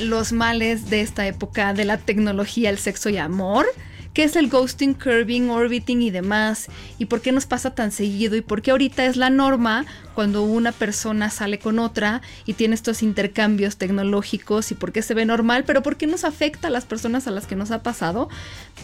[0.00, 3.66] Los males de esta época de la tecnología, el sexo y amor?
[4.12, 6.66] ¿Qué es el ghosting, curving, orbiting y demás?
[6.98, 8.34] ¿Y por qué nos pasa tan seguido?
[8.34, 9.86] ¿Y por qué ahorita es la norma
[10.16, 14.72] cuando una persona sale con otra y tiene estos intercambios tecnológicos?
[14.72, 15.62] ¿Y por qué se ve normal?
[15.64, 18.28] ¿Pero por qué nos afecta a las personas a las que nos ha pasado?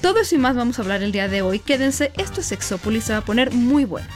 [0.01, 1.59] Todo eso y más vamos a hablar el día de hoy.
[1.59, 4.07] Quédense, esto es Sexópolis, se va a poner muy bueno.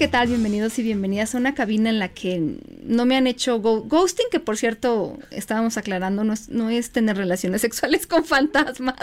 [0.00, 0.28] ¿Qué tal?
[0.28, 4.40] Bienvenidos y bienvenidas a una cabina en la que no me han hecho ghosting, que
[4.40, 8.96] por cierto, estábamos aclarando, no es, no es tener relaciones sexuales con fantasmas.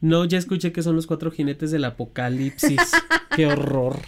[0.00, 2.78] No, ya escuché que son los cuatro jinetes del apocalipsis.
[3.34, 4.00] ¡Qué horror!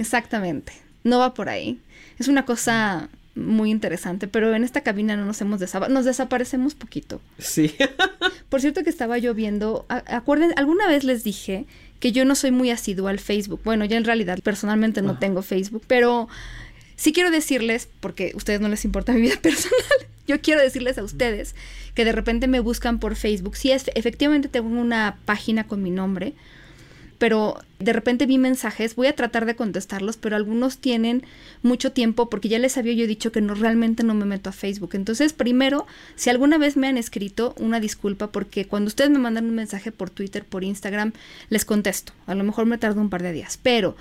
[0.00, 0.72] Exactamente.
[1.04, 1.78] No va por ahí.
[2.18, 6.74] Es una cosa muy interesante, pero en esta cabina no nos hemos desaparecido, nos desaparecemos
[6.74, 7.20] poquito.
[7.38, 7.76] Sí.
[8.48, 11.66] Por cierto que estaba yo viendo, acuerden, alguna vez les dije
[12.00, 13.60] que yo no soy muy asidua al Facebook.
[13.62, 16.28] Bueno, ya en realidad personalmente no tengo Facebook, pero
[16.96, 19.78] sí quiero decirles, porque a ustedes no les importa mi vida personal,
[20.26, 21.54] yo quiero decirles a ustedes
[21.94, 23.56] que de repente me buscan por Facebook.
[23.56, 26.34] Sí, es, efectivamente tengo una página con mi nombre,
[27.20, 31.22] pero de repente vi mensajes, voy a tratar de contestarlos, pero algunos tienen
[31.62, 34.54] mucho tiempo porque ya les había yo dicho que no realmente no me meto a
[34.54, 34.92] Facebook.
[34.94, 35.86] Entonces, primero,
[36.16, 39.92] si alguna vez me han escrito, una disculpa porque cuando ustedes me mandan un mensaje
[39.92, 41.12] por Twitter, por Instagram,
[41.50, 42.14] les contesto.
[42.26, 43.96] A lo mejor me tardo un par de días, pero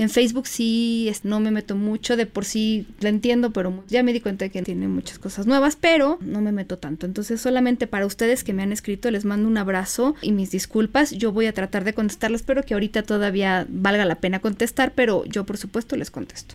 [0.00, 4.14] en Facebook sí no me meto mucho, de por sí la entiendo, pero ya me
[4.14, 7.04] di cuenta de que tiene muchas cosas nuevas, pero no me meto tanto.
[7.04, 11.10] Entonces solamente para ustedes que me han escrito les mando un abrazo y mis disculpas.
[11.10, 15.26] Yo voy a tratar de contestarles, espero que ahorita todavía valga la pena contestar, pero
[15.26, 16.54] yo por supuesto les contesto.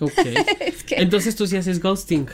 [0.00, 0.12] Ok.
[0.90, 2.26] Entonces tú sí haces ghosting.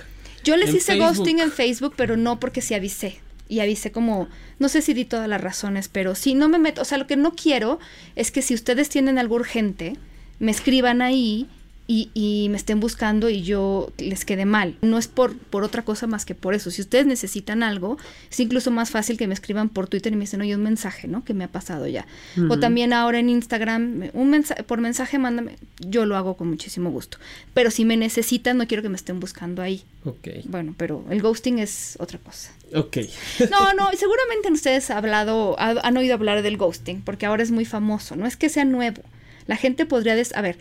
[0.42, 4.68] Yo les hice ghosting en Facebook, pero no porque sí avisé y avisé como, no
[4.68, 7.16] sé si di todas las razones, pero sí, no me meto, o sea, lo que
[7.16, 7.78] no quiero
[8.16, 9.94] es que si ustedes tienen algo urgente,
[10.38, 11.48] me escriban ahí
[11.90, 14.76] y, me estén buscando y yo les quede mal.
[14.82, 16.70] No es por, por otra cosa más que por eso.
[16.70, 17.96] Si ustedes necesitan algo,
[18.30, 21.08] es incluso más fácil que me escriban por Twitter y me dicen, oye, un mensaje,
[21.08, 21.24] ¿no?
[21.24, 22.06] Que me ha pasado ya.
[22.50, 26.90] O también ahora en Instagram, un mensaje, por mensaje mándame, yo lo hago con muchísimo
[26.90, 27.16] gusto.
[27.54, 29.82] Pero si me necesitan, no quiero que me estén buscando ahí.
[30.04, 30.28] Ok.
[30.44, 32.52] Bueno, pero el ghosting es otra cosa.
[32.74, 32.98] Ok.
[33.50, 37.64] no, no, seguramente ustedes han hablado, han oído hablar del ghosting, porque ahora es muy
[37.64, 38.14] famoso.
[38.14, 39.02] No es que sea nuevo
[39.48, 40.58] la gente podría, a ver,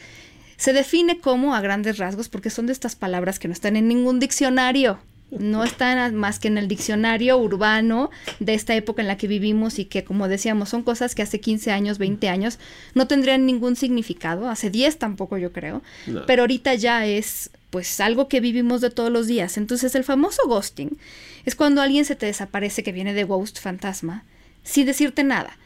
[0.55, 3.87] se define como a grandes rasgos porque son de estas palabras que no están en
[3.87, 4.99] ningún diccionario.
[5.29, 8.09] No están más que en el diccionario urbano
[8.39, 11.41] de esta época en la que vivimos y que, como decíamos, son cosas que hace
[11.41, 12.59] 15 años, 20 años
[12.93, 14.49] no tendrían ningún significado.
[14.49, 15.81] Hace 10 tampoco, yo creo.
[16.25, 19.57] Pero ahorita ya es, pues, algo que vivimos de todos los días.
[19.57, 20.97] Entonces, el famoso ghosting
[21.43, 24.23] es cuando alguien se te desaparece, que viene de ghost, fantasma,
[24.63, 25.57] sin decirte nada.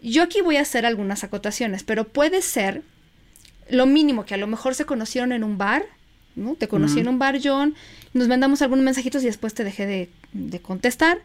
[0.00, 2.82] Yo aquí voy a hacer algunas acotaciones, pero puede ser
[3.68, 5.84] lo mínimo que a lo mejor se conocieron en un bar,
[6.36, 6.54] ¿no?
[6.54, 7.74] Te conocí en un bar, John,
[8.14, 11.18] nos mandamos algunos mensajitos y después te dejé de, de contestar.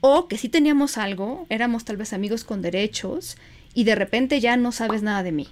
[0.00, 3.36] O que sí teníamos algo, éramos tal vez amigos con derechos
[3.74, 5.48] y de repente ya no sabes nada de mí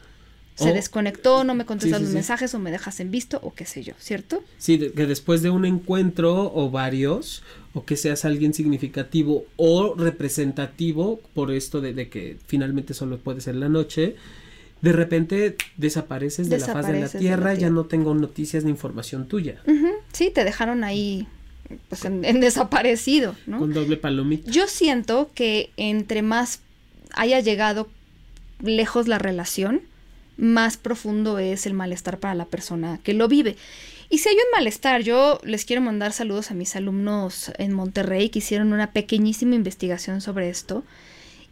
[0.59, 3.85] se desconectó, no me contestas los mensajes o me dejas en visto o qué sé
[3.85, 4.43] yo, ¿cierto?
[4.59, 7.43] Sí, que después de un encuentro o varios,
[7.75, 13.55] o que seas alguien significativo o representativo por esto de, que finalmente solo puede ser
[13.55, 14.17] la noche,
[14.83, 19.29] de repente desapareces de la faz de la tierra, ya no tengo noticias ni información
[19.29, 19.63] tuya.
[20.13, 21.29] Sí, te dejaron ahí
[21.89, 23.59] pues en, en, desaparecido, ¿no?
[23.59, 24.51] Con doble palomita.
[24.51, 26.61] Yo siento que entre más
[27.15, 27.89] haya llegado
[28.61, 29.83] lejos la relación,
[30.39, 33.57] más profundo es el malestar para la persona que lo vive.
[34.09, 38.31] Y si hay un malestar, yo les quiero mandar saludos a mis alumnos en Monterrey
[38.31, 40.83] que hicieron una pequeñísima investigación sobre esto.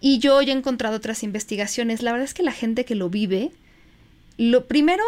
[0.00, 2.02] Y yo ya he encontrado otras investigaciones.
[2.02, 3.50] La verdad es que la gente que lo vive,
[4.38, 5.04] lo primero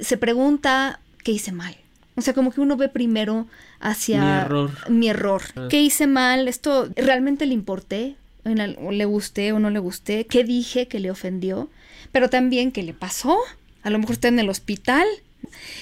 [0.00, 1.76] se pregunta qué hice mal.
[2.16, 3.46] O sea, como que uno ve primero
[3.80, 4.70] hacia Mi error.
[4.90, 5.42] mi error.
[5.56, 5.66] Ah.
[5.70, 6.48] ¿Qué hice mal?
[6.48, 8.16] ¿Esto realmente le importé?
[8.44, 10.26] ¿En al- o ¿Le gusté o no le gusté?
[10.26, 11.70] ¿Qué dije que le ofendió?
[12.12, 13.38] Pero también, ¿qué le pasó?
[13.82, 15.06] A lo mejor está en el hospital.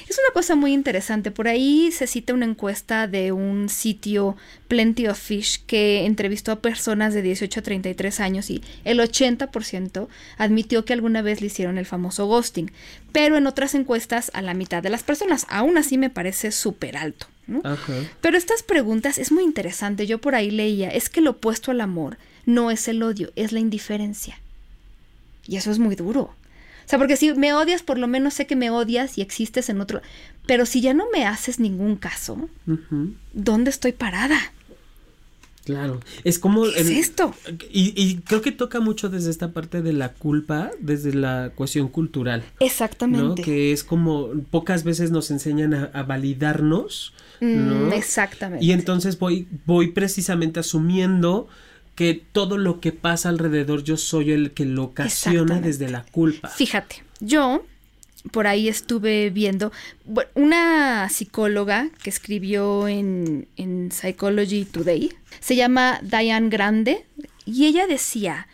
[0.08, 1.30] Es una cosa muy interesante.
[1.30, 4.36] Por ahí se cita una encuesta de un sitio
[4.68, 10.08] Plenty of Fish que entrevistó a personas de 18 a 33 años y el 80%
[10.38, 12.72] admitió que alguna vez le hicieron el famoso ghosting.
[13.12, 15.46] Pero en otras encuestas a la mitad de las personas.
[15.48, 17.26] Aún así me parece súper alto.
[18.20, 20.06] Pero estas preguntas es muy interesante.
[20.06, 22.16] Yo por ahí leía, es que lo opuesto al amor
[22.46, 24.38] no es el odio, es la indiferencia.
[25.50, 26.20] Y eso es muy duro.
[26.22, 29.68] O sea, porque si me odias, por lo menos sé que me odias y existes
[29.68, 30.00] en otro.
[30.46, 32.48] Pero si ya no me haces ningún caso.
[33.32, 34.38] ¿dónde estoy parada?
[35.64, 36.00] Claro.
[36.22, 36.62] Es como.
[36.64, 37.34] ¿Qué es esto?
[37.70, 41.88] Y, y creo que toca mucho desde esta parte de la culpa, desde la cuestión
[41.88, 42.44] cultural.
[42.60, 42.66] ¿no?
[42.66, 43.42] Exactamente.
[43.42, 47.92] Que es como pocas veces nos enseñan a, a validarnos, Mm, ¿no?
[47.94, 48.62] exactamente.
[48.64, 51.48] Y entonces voy, voy precisamente asumiendo
[52.00, 56.48] que todo lo que pasa alrededor yo soy el que lo ocasiona desde la culpa.
[56.48, 57.62] Fíjate, yo
[58.32, 59.70] por ahí estuve viendo
[60.32, 67.04] una psicóloga que escribió en, en Psychology Today, se llama Diane Grande,
[67.44, 68.48] y ella decía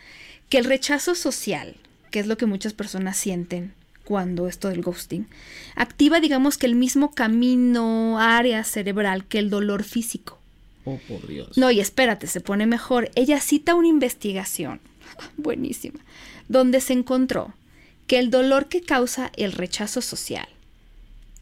[0.49, 1.77] que el rechazo social,
[2.11, 3.71] que es lo que muchas personas sienten
[4.03, 5.25] cuando esto del ghosting,
[5.77, 10.36] activa digamos que el mismo camino, área cerebral que el dolor físico.
[10.89, 11.57] Oh, por Dios.
[11.57, 13.11] No, y espérate, se pone mejor.
[13.15, 14.79] Ella cita una investigación,
[15.37, 15.99] buenísima,
[16.47, 17.53] donde se encontró
[18.07, 20.47] que el dolor que causa el rechazo social,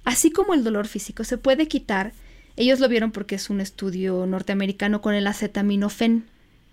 [0.04, 2.14] así como el dolor físico, se puede quitar.
[2.56, 6.26] Ellos lo vieron porque es un estudio norteamericano con el acetaminofén,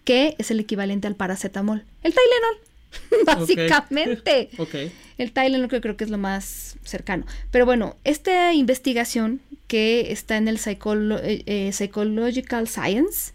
[0.04, 1.84] que es el equivalente al paracetamol.
[2.02, 4.48] El Tylenol, básicamente.
[4.56, 4.74] Ok.
[5.18, 7.26] El Tylenol que creo que es lo más cercano.
[7.50, 9.42] Pero bueno, esta investigación
[9.72, 13.32] que está en el eh, eh, Psychological Science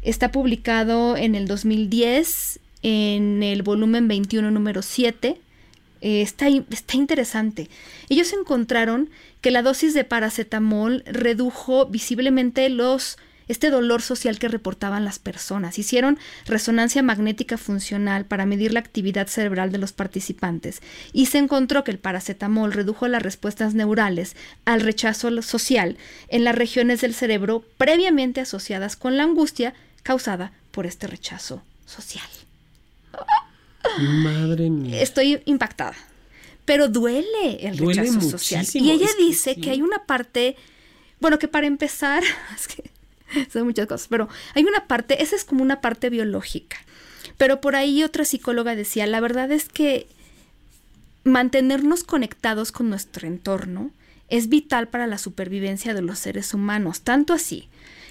[0.00, 5.38] está publicado en el 2010 en el volumen 21 número 7.
[6.00, 7.68] Eh, está, está interesante.
[8.08, 9.10] Ellos encontraron
[9.42, 15.78] que la dosis de paracetamol redujo visiblemente los este dolor social que reportaban las personas.
[15.78, 21.84] Hicieron resonancia magnética funcional para medir la actividad cerebral de los participantes y se encontró
[21.84, 25.96] que el paracetamol redujo las respuestas neurales al rechazo social
[26.28, 32.28] en las regiones del cerebro previamente asociadas con la angustia causada por este rechazo social.
[33.98, 35.00] Madre mía.
[35.02, 35.96] Estoy impactada.
[36.64, 38.66] Pero duele el Duele rechazo social.
[38.74, 40.56] Y ella dice que hay una parte,
[41.20, 42.22] bueno, que para empezar,
[42.54, 42.90] es que
[43.52, 46.78] son muchas cosas, pero hay una parte, esa es como una parte biológica.
[47.36, 50.08] Pero por ahí otra psicóloga decía, la verdad es que
[51.24, 53.90] mantenernos conectados con nuestro entorno
[54.28, 57.68] es vital para la supervivencia de los seres humanos, tanto así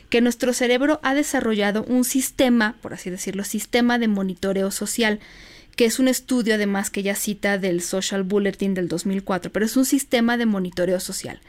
[0.10, 5.20] que nuestro cerebro ha desarrollado un sistema, por así decirlo, sistema de monitoreo social,
[5.78, 9.78] que es un estudio además que ella cita del Social Bulletin del 2004, pero es
[9.78, 11.40] un sistema de monitoreo social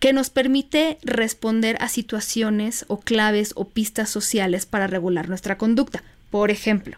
[0.00, 6.02] que nos permite responder a situaciones o claves o pistas sociales para regular nuestra conducta.
[6.30, 6.96] Por ejemplo,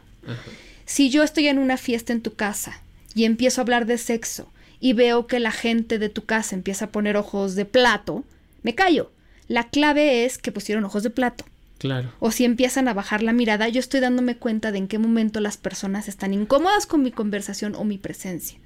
[0.87, 2.81] si yo estoy en una fiesta en tu casa
[3.14, 4.50] y empiezo a hablar de sexo
[4.81, 8.25] y veo que la gente de tu casa empieza a poner ojos de plato,
[8.62, 9.11] me callo.
[9.49, 11.45] La clave es que pusieron ojos de plato.
[11.80, 12.12] Claro.
[12.20, 15.40] O si empiezan a bajar la mirada, yo estoy dándome cuenta de en qué momento
[15.40, 18.58] las personas están incómodas con mi conversación o mi presencia.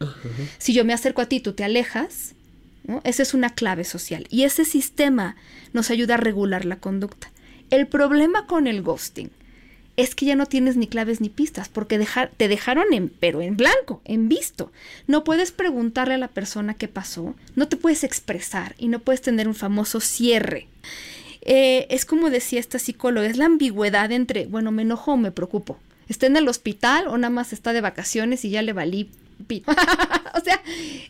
[0.59, 2.35] Si yo me acerco a ti, tú te alejas,
[2.83, 3.01] ¿no?
[3.05, 4.27] Esa es una clave social.
[4.31, 5.37] Y ese sistema
[5.73, 7.31] nos ayuda a regular la conducta.
[7.71, 9.31] El problema con el ghosting
[9.97, 13.43] es que ya no tienes ni claves ni pistas, porque dejar, te dejaron en, pero
[13.43, 14.73] en blanco, en visto.
[15.07, 19.23] No puedes preguntarle a la persona qué pasó, no te puedes expresar y no puedes
[19.23, 20.67] tener un famoso cierre.
[21.45, 25.31] Eh, es como decía esta psicóloga, es la ambigüedad entre, bueno, me enojo o me
[25.31, 25.79] preocupo.
[26.09, 29.11] ¿Está en el hospital o nada más está de vacaciones y ya le valí?
[29.49, 30.63] o sea,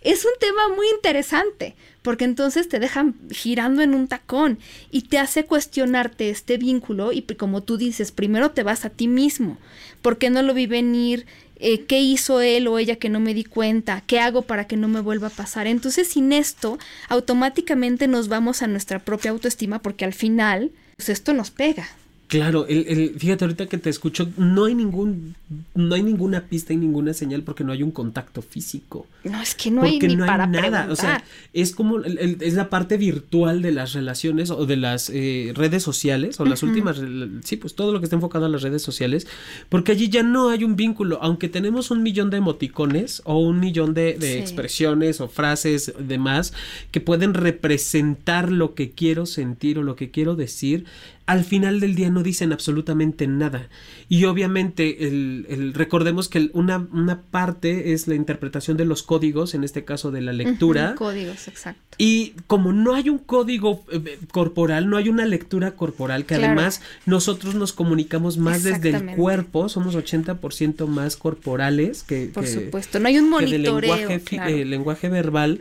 [0.03, 4.59] es un tema muy interesante, porque entonces te dejan girando en un tacón
[4.91, 9.09] y te hace cuestionarte este vínculo y como tú dices, primero te vas a ti
[9.09, 9.59] mismo,
[10.03, 11.27] ¿por qué no lo vi venir?
[11.57, 14.03] Eh, ¿Qué hizo él o ella que no me di cuenta?
[14.07, 15.67] ¿Qué hago para que no me vuelva a pasar?
[15.67, 21.33] Entonces, sin esto, automáticamente nos vamos a nuestra propia autoestima porque al final, pues esto
[21.33, 21.89] nos pega.
[22.27, 25.35] Claro, el, el, fíjate ahorita que te escucho, no hay ningún,
[25.75, 29.07] no hay ninguna pista y ninguna señal porque no hay un contacto físico.
[29.25, 30.61] No, es que no hay ni no hay para nada.
[30.87, 30.91] preguntar.
[30.91, 35.11] O sea, es como el- es la parte virtual de las relaciones o de las
[35.13, 37.01] eh, redes sociales o las últimas,
[37.45, 39.27] sí, pues todo lo que está enfocado a las redes sociales,
[39.69, 43.61] porque allí ya no hay un vínculo, aunque tenemos un millón de emoticones o un
[43.61, 44.39] millón de, de Sí.
[44.39, 46.53] expresiones o frases demás
[46.91, 50.85] que pueden representar lo que quiero sentir o lo que quiero decir,
[51.27, 53.71] al final del día no dicen absolutamente nada.
[54.11, 59.03] Y obviamente el, el- recordemos que el- una, una parte es la interpretación de los
[59.03, 60.89] códigos, en este caso de la lectura.
[60.91, 61.81] Ujú, Códigos, exacto.
[61.97, 66.53] Y como no hay un código eh, corporal, no hay una lectura corporal, que Claro.
[66.53, 72.51] además nosotros nos comunicamos más desde el cuerpo, somos 80% más corporales que, Por que-
[72.51, 72.99] supuesto.
[73.01, 73.97] No hay un que del monitoreo.
[73.97, 74.51] lenguaje, claro.
[74.51, 75.61] eh, lenguaje verbal,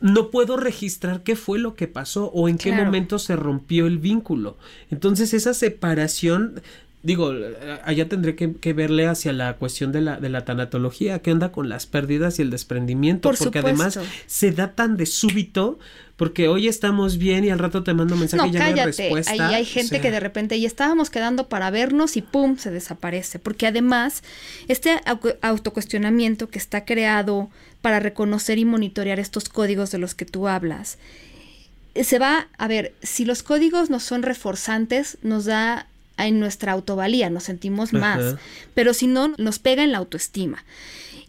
[0.00, 2.86] no puedo registrar qué fue lo que pasó o en qué Claro.
[2.86, 4.56] momento se rompió el vínculo.
[4.90, 6.62] Entonces esa separación,
[7.02, 7.32] digo,
[7.84, 11.50] allá tendré que, que verle hacia la cuestión de la, de la tanatología, qué onda
[11.52, 14.00] con las pérdidas y el desprendimiento, Por porque supuesto.
[14.00, 15.78] además se da tan de súbito,
[16.16, 18.70] porque hoy estamos bien y al rato te mando mensaje No, y ya no hay
[18.72, 18.86] cállate.
[19.08, 19.32] respuesta.
[19.32, 22.58] Ahí hay O gente sea, que de repente ya estábamos quedando para vernos y pum,
[22.58, 23.38] se desaparece.
[23.38, 24.22] Porque además,
[24.68, 27.48] este au- autocuestionamiento que está creado
[27.80, 30.98] para reconocer y monitorear estos códigos de los que tú hablas,
[31.94, 35.86] eh, se va, a ver, si los códigos nos son reforzantes, nos da
[36.26, 38.38] en nuestra autovalía, nos sentimos más, Ajá.
[38.74, 40.64] pero si no, nos pega en la autoestima.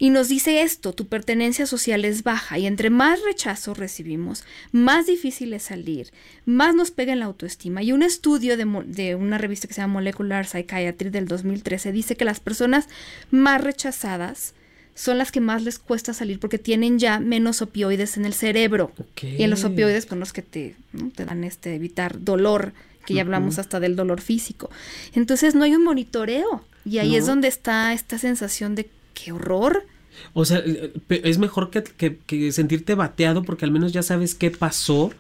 [0.02, 5.06] Y nos dice esto, tu pertenencia social es baja y entre más rechazo recibimos, más
[5.06, 6.12] difícil es salir,
[6.44, 7.84] más nos pega en la autoestima.
[7.84, 12.26] Y un estudio de, una revista que se llama Molecular Psychiatry del 2013 dice que
[12.26, 12.90] las personas
[13.30, 14.56] más rechazadas
[14.96, 18.92] son las que más les cuesta salir porque tienen ya menos opioides en el cerebro.
[19.22, 21.12] Y en los opioides con los que te, ¿no?
[21.12, 22.74] te dan este evitar dolor,
[23.06, 24.70] que ya hablamos hasta del dolor físico.
[25.14, 26.64] Entonces no hay un monitoreo.
[26.86, 29.86] Y ahí es donde está esta sensación de qué horror.
[30.34, 34.36] O sea, eh, es mejor que, que- que sentirte bateado porque al menos ya sabes
[34.36, 35.12] qué pasó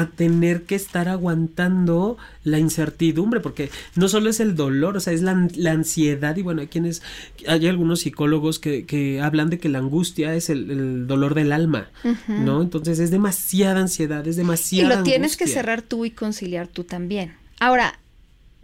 [0.00, 5.12] a tener que estar aguantando la incertidumbre, porque no solo es el dolor, o sea,
[5.12, 7.02] es la, la ansiedad y bueno, hay quienes,
[7.46, 11.52] hay algunos psicólogos que, que hablan de que la angustia es el, el dolor del
[11.52, 11.90] alma,
[12.28, 12.62] ¿no?
[12.62, 16.84] Entonces es demasiada ansiedad, es Y demasiada lo tienes que cerrar tú y conciliar tú
[16.84, 17.34] también.
[17.60, 17.98] Ahora,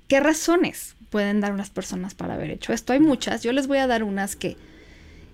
[0.08, 2.92] ¿qué razones pueden dar unas personas para haber hecho esto?
[2.92, 3.42] Hay muchas.
[3.42, 4.56] Yo les voy a dar unas que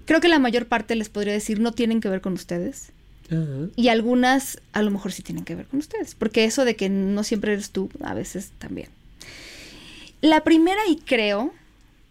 [0.04, 2.92] creo que la mayor parte les podría decir no tienen que ver con ustedes.
[3.76, 6.88] Y algunas a lo mejor sí tienen que ver con ustedes, porque eso de que
[6.88, 8.88] no siempre eres tú, a veces también.
[10.20, 11.52] La primera, y creo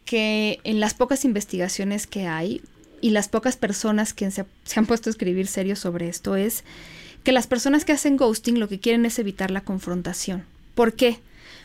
[0.06, 2.62] que en las pocas investigaciones que hay
[3.02, 6.64] y las pocas personas que se, se han puesto a escribir serio sobre esto, es
[7.24, 10.44] que las personas que hacen ghosting lo que quieren es evitar la confrontación.
[10.76, 11.20] ¿Por qué?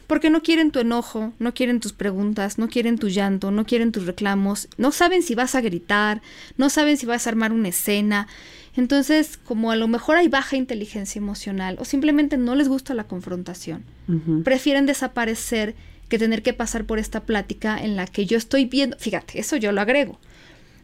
[0.06, 3.92] Porque no quieren tu enojo, no quieren tus preguntas, no quieren tu llanto, no quieren
[3.92, 6.20] tus reclamos, no saben si vas a gritar,
[6.56, 8.26] no saben si vas a armar una escena.
[8.76, 13.04] Entonces, como a lo mejor hay baja inteligencia emocional o simplemente no les gusta la
[13.04, 13.84] confrontación,
[14.44, 15.74] prefieren desaparecer
[16.08, 19.56] que tener que pasar por esta plática en la que yo estoy viendo, fíjate, eso
[19.56, 20.18] yo lo agrego,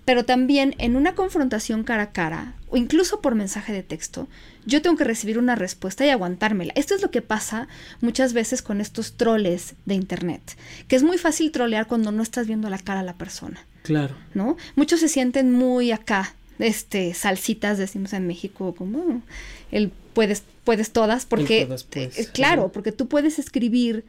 [0.07, 4.29] pero también en una confrontación cara a cara o incluso por mensaje de texto,
[4.65, 6.73] yo tengo que recibir una respuesta y aguantármela.
[6.77, 7.67] Esto es lo que pasa
[8.01, 12.47] muchas veces con estos troles de internet, que es muy fácil trolear cuando no estás
[12.47, 13.67] viendo la cara a la persona.
[13.83, 14.15] Claro.
[14.33, 14.57] ¿no?
[14.77, 19.23] Muchos se sienten muy acá, este, salsitas, decimos en México, como
[19.71, 22.19] el puedes, puedes todas, porque, todas puedes.
[22.19, 24.05] eh, claro, porque tú puedes escribir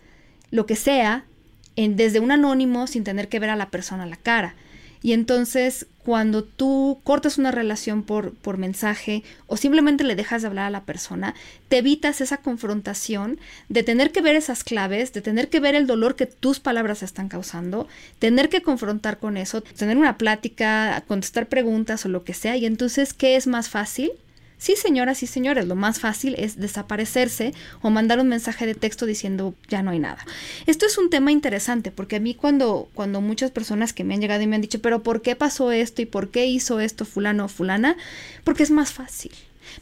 [0.52, 1.26] lo que sea
[1.76, 4.56] en, desde un anónimo sin tener que ver a la persona a la cara.
[5.08, 10.50] Y entonces, cuando tú cortas una relación por, por mensaje o simplemente le dejas de
[10.50, 11.34] hablar a la persona,
[11.70, 15.88] te evitas esa confrontación de tener que ver esas claves, de tener que ver el
[15.88, 17.88] dolor que tus palabras están causando,
[18.20, 22.58] tener que confrontar con eso, tener una plática, contestar preguntas o lo que sea.
[22.58, 24.12] Y entonces, ¿qué es más fácil?
[24.58, 29.06] Sí, señoras y señores, lo más fácil es desaparecerse o mandar un mensaje de texto
[29.06, 30.26] diciendo ya no hay nada.
[30.66, 34.22] Esto es un tema interesante porque a mí cuando, cuando muchas personas que me han
[34.22, 37.06] llegado y me han dicho, pero ¿por qué pasó esto y por qué hizo esto
[37.06, 37.98] fulano o fulana?
[38.44, 39.32] Porque es más fácil.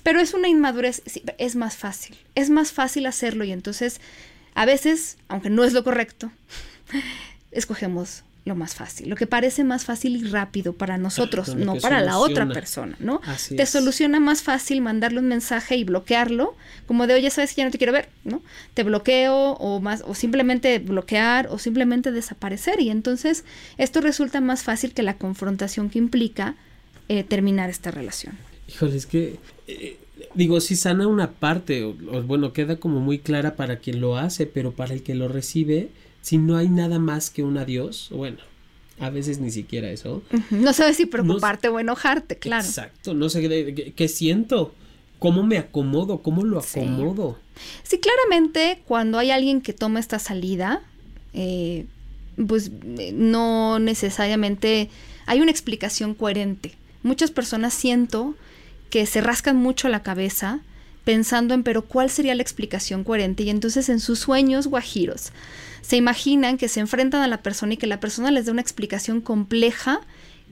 [0.04, 2.18] Pero es una inmadurez, sí, es más fácil.
[2.36, 4.02] Es más fácil hacerlo y entonces
[4.56, 6.32] a veces, aunque no es lo correcto,
[7.52, 12.02] escogemos lo más fácil, lo que parece más fácil y rápido para nosotros, no para
[12.02, 13.20] la otra persona, ¿no?
[13.26, 13.70] Así Te es.
[13.70, 17.72] soluciona más fácil mandarle un mensaje y bloquearlo, como de, oye, sabes que ya no
[17.72, 18.44] te quiero ver, ¿no?
[18.76, 22.80] Te bloqueo o más, o simplemente bloquear o simplemente desaparecer.
[22.80, 23.46] Y entonces
[23.80, 26.54] esto resulta más fácil que la confrontación que implica
[27.10, 28.38] eh, terminar esta relación.
[28.68, 29.98] Híjole, es que eh,
[30.36, 34.18] digo, si sana una parte, o, o, bueno, queda como muy clara para quien lo
[34.18, 35.90] hace, pero para el que lo recibe,
[36.26, 38.40] si no hay nada más que un adiós, bueno,
[39.00, 40.24] a veces ni siquiera eso.
[40.50, 42.66] No sabes si preocuparte o enojarte, claro.
[42.66, 44.74] Exacto, no sé qué, siento,
[45.20, 47.38] cómo me acomodo, cómo lo acomodo.
[47.84, 48.00] Sí.
[48.00, 50.82] claramente cuando hay alguien que toma esta salida,
[51.34, 51.86] eh,
[52.48, 52.72] pues
[53.14, 54.90] no necesariamente
[55.28, 56.74] hay una explicación coherente.
[57.04, 58.34] Muchas personas siento
[58.90, 60.62] que se rascan mucho la cabeza
[61.06, 65.32] pensando en pero cuál sería la explicación coherente y entonces en sus sueños guajiros
[65.82, 68.62] se imaginan que se enfrentan a la persona y que la persona les da una
[68.62, 70.02] explicación compleja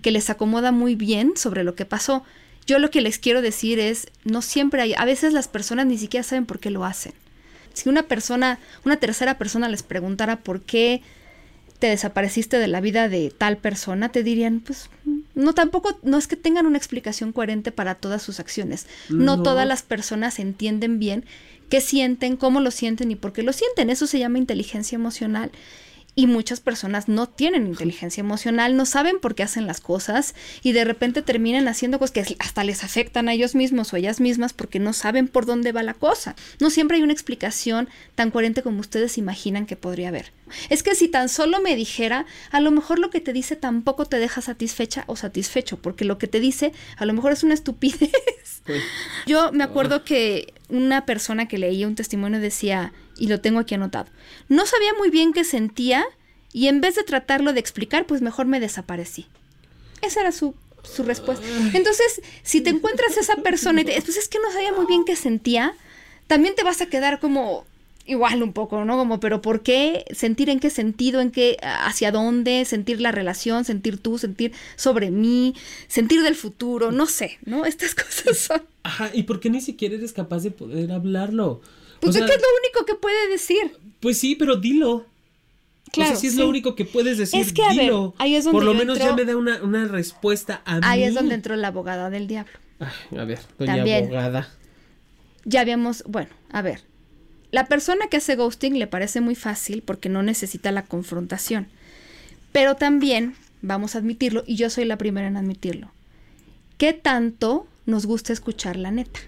[0.03, 2.23] que les acomoda muy bien sobre lo que pasó.
[2.67, 5.97] Yo lo que les quiero decir es, no siempre hay, a veces las personas ni
[5.97, 7.13] siquiera saben por qué lo hacen.
[7.73, 11.01] Si una persona, una tercera persona les preguntara por qué
[11.83, 14.89] te desapareciste de la vida de tal persona, te dirían, pues
[15.35, 18.87] no tampoco, no es que tengan una explicación coherente para todas sus acciones.
[19.09, 21.25] No, todas las personas entienden bien
[21.67, 23.89] qué sienten, cómo lo sienten y por qué lo sienten.
[23.89, 25.51] Eso se llama inteligencia emocional.
[26.15, 30.71] Y muchas personas no tienen inteligencia emocional, no saben por qué hacen las cosas y
[30.71, 34.53] de repente terminan haciendo cosas que hasta les afectan a ellos mismos o ellas mismas
[34.53, 36.35] porque no saben por dónde va la cosa.
[36.59, 40.31] No siempre hay una explicación tan coherente como ustedes imaginan que podría haber.
[40.69, 44.05] Es que si tan solo me dijera, a lo mejor lo que te dice tampoco
[44.05, 47.53] te deja satisfecha o satisfecho, porque lo que te dice a lo mejor es una
[47.53, 48.11] estupidez.
[49.25, 53.75] Yo me acuerdo que una persona que leía un testimonio decía, y lo tengo aquí
[53.75, 54.09] anotado.
[54.49, 56.05] No sabía muy bien qué sentía
[56.51, 59.25] y en vez de tratarlo de explicar, pues mejor me desaparecí.
[60.01, 61.45] Esa era su, su respuesta.
[61.73, 65.05] Entonces, si te encuentras esa persona y te, pues es que no sabía muy bien
[65.05, 65.73] qué sentía,
[66.27, 67.65] también te vas a quedar como
[68.05, 68.97] igual un poco, ¿no?
[68.97, 70.05] Como, pero ¿por qué?
[70.11, 75.09] Sentir en qué sentido, en qué, hacia dónde, sentir la relación, sentir tú, sentir sobre
[75.09, 75.55] mí,
[75.87, 77.65] sentir del futuro, no sé, ¿no?
[77.65, 78.63] Estas cosas son.
[78.83, 81.61] Ajá, ¿y por qué ni siquiera eres capaz de poder hablarlo?
[82.03, 83.77] Pues es que es lo único que puede decir.
[83.99, 85.05] Pues sí, pero dilo.
[85.91, 88.11] Claro, o si es lo único que puedes decir, es que, a dilo.
[88.11, 90.81] Ver, ahí es donde Por lo menos ya me da una, una, respuesta a mí.
[90.83, 92.53] Ahí es donde entró la abogada del diablo.
[92.79, 94.49] a ver, doña abogada.
[95.45, 96.81] Ya habíamos, bueno, a ver.
[97.51, 101.67] La persona que hace ghosting le parece muy fácil porque no necesita la confrontación.
[102.51, 105.91] Pero también, vamos a admitirlo, y yo soy la primera en admitirlo,
[106.77, 109.19] ¿qué tanto nos gusta escuchar la neta?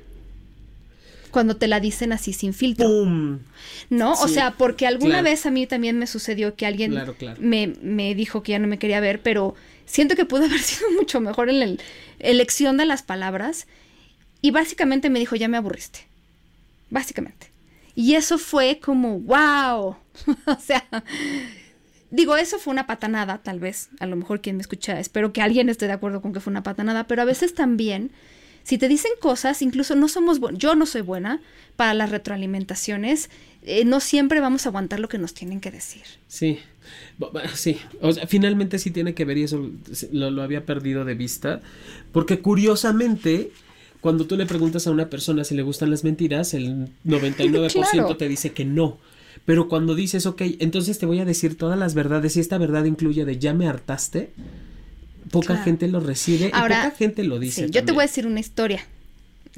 [1.36, 2.88] Cuando te la dicen así sin filtro.
[3.90, 4.14] ¿No?
[4.14, 6.98] O sea, porque alguna vez a mí también me sucedió que alguien
[7.40, 9.54] Me, me, dijo que ya no me quería ver, pero
[9.86, 11.84] siento que pudo haber sido mucho mejor en la
[12.20, 13.68] elección de las palabras.
[14.42, 16.08] Y básicamente me dijo, ya me aburriste.
[16.90, 17.52] Básicamente.
[17.96, 19.98] Y eso fue como, wow.
[20.46, 20.88] o sea,
[22.12, 23.90] digo, eso fue una patanada, tal vez.
[24.00, 26.52] A lo mejor quien me escucha, espero que alguien esté de acuerdo con que fue
[26.52, 28.12] una patanada, pero a veces también
[28.66, 31.40] si te dicen cosas, incluso no somos, yo no soy buena
[31.76, 33.30] para las retroalimentaciones,
[33.62, 36.02] eh, no siempre vamos a aguantar lo que nos tienen que decir.
[36.28, 36.58] Sí,
[37.54, 39.70] sí, o sea, finalmente sí tiene que ver y eso
[40.12, 41.62] lo, había perdido de vista,
[42.12, 43.52] porque curiosamente
[44.02, 48.28] cuando tú le preguntas a una persona si le gustan las mentiras, el 99% te
[48.28, 48.98] dice que no.
[49.46, 52.86] Pero cuando dices, ok, entonces te voy a decir todas las verdades y esta verdad
[52.86, 54.32] incluye de ya me hartaste,
[55.32, 57.70] poca gente lo recibe y poca gente lo dice.
[57.70, 58.86] yo te voy a decir una historia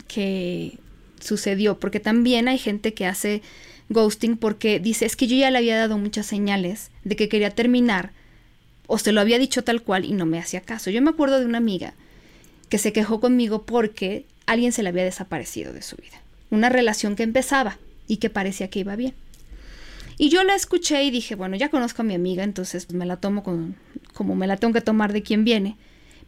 [0.08, 0.78] que
[1.20, 3.42] sucedió, porque también hay gente que hace
[3.90, 7.52] ghosting porque dice, es que yo ya le había dado muchas señales de que quería
[7.52, 8.12] terminar,
[8.88, 10.90] o se lo había dicho tal cual y no me hacía caso.
[10.90, 11.94] Yo me acuerdo de una amiga
[12.70, 16.22] que se quejó conmigo porque alguien se le había desaparecido de su vida.
[16.50, 17.78] Una relación que empezaba
[18.08, 19.14] y que parecía que iba bien.
[20.18, 23.18] Y yo la escuché y dije, bueno, ya conozco a mi amiga, entonces me la
[23.18, 23.44] tomo
[24.14, 25.78] como me la tengo que tomar de quien viene.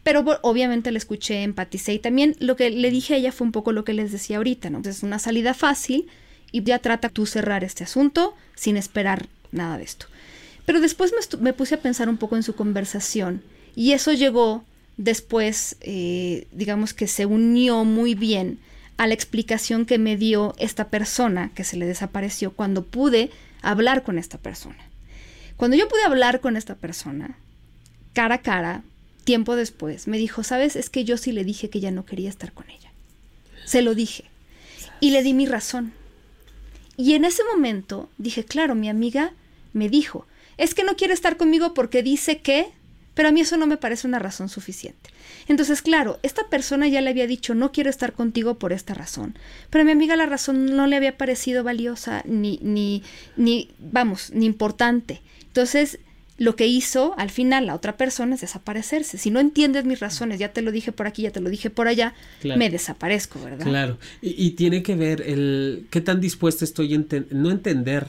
[0.04, 3.52] Pero obviamente la escuché, empaticé y también lo que le dije a ella fue un
[3.52, 4.82] poco lo que les decía ahorita, ¿no?
[4.84, 6.08] Es una salida fácil
[6.52, 10.06] y ya trata tú cerrar este asunto sin esperar nada de esto.
[10.66, 13.42] Pero después me, puse a pensar un poco en su conversación
[13.76, 14.64] y eso llegó
[14.98, 18.60] después, eh, digamos que se unió muy bien
[18.98, 24.04] a la explicación que me dio esta persona que se le desapareció cuando pude hablar
[24.04, 24.90] con esta persona.
[25.58, 27.38] Cuando yo pude hablar con esta persona,
[28.14, 28.84] cara a cara,
[29.24, 32.30] tiempo después, me dijo, sabes, es que yo sí le dije que ya no quería
[32.30, 32.92] estar con ella.
[33.66, 34.26] Se lo dije.
[35.02, 35.94] Y le di mi razón.
[36.98, 39.34] Y en ese momento dije, claro, mi amiga
[39.74, 40.26] me dijo,
[40.58, 42.72] es que no quiere estar conmigo porque dice que,
[43.20, 45.10] pero a mí eso no me parece una razón suficiente.
[45.50, 49.38] Entonces, claro, esta persona ya le había dicho, no quiero estar contigo por esta razón.
[49.70, 53.04] Pero a mi amiga la razón no le había parecido valiosa, ni, ni,
[53.36, 55.22] ni, vamos, ni importante.
[55.48, 56.00] Entonces,
[56.38, 59.18] lo que hizo al final la otra persona es desaparecerse.
[59.18, 61.70] Si no entiendes mis razones, ya te lo dije por aquí, ya te lo dije
[61.70, 63.66] por allá, me desaparezco, ¿verdad?
[63.66, 63.98] Claro.
[64.22, 68.08] Y, tiene que ver el qué tan dispuesto estoy a no entender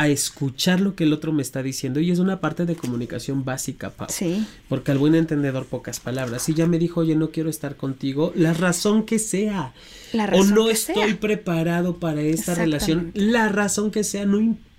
[0.00, 3.44] a escuchar lo que el otro me está diciendo y es una parte de comunicación
[3.44, 4.08] básica, Pau.
[4.10, 4.46] Sí.
[4.66, 6.42] Porque al buen entendedor pocas palabras.
[6.42, 9.74] Si ya me dijo, oye, no quiero estar contigo, la razón que sea.
[10.14, 11.20] La o no que estoy sea.
[11.20, 14.69] preparado para esta relación, la razón que sea, no importa.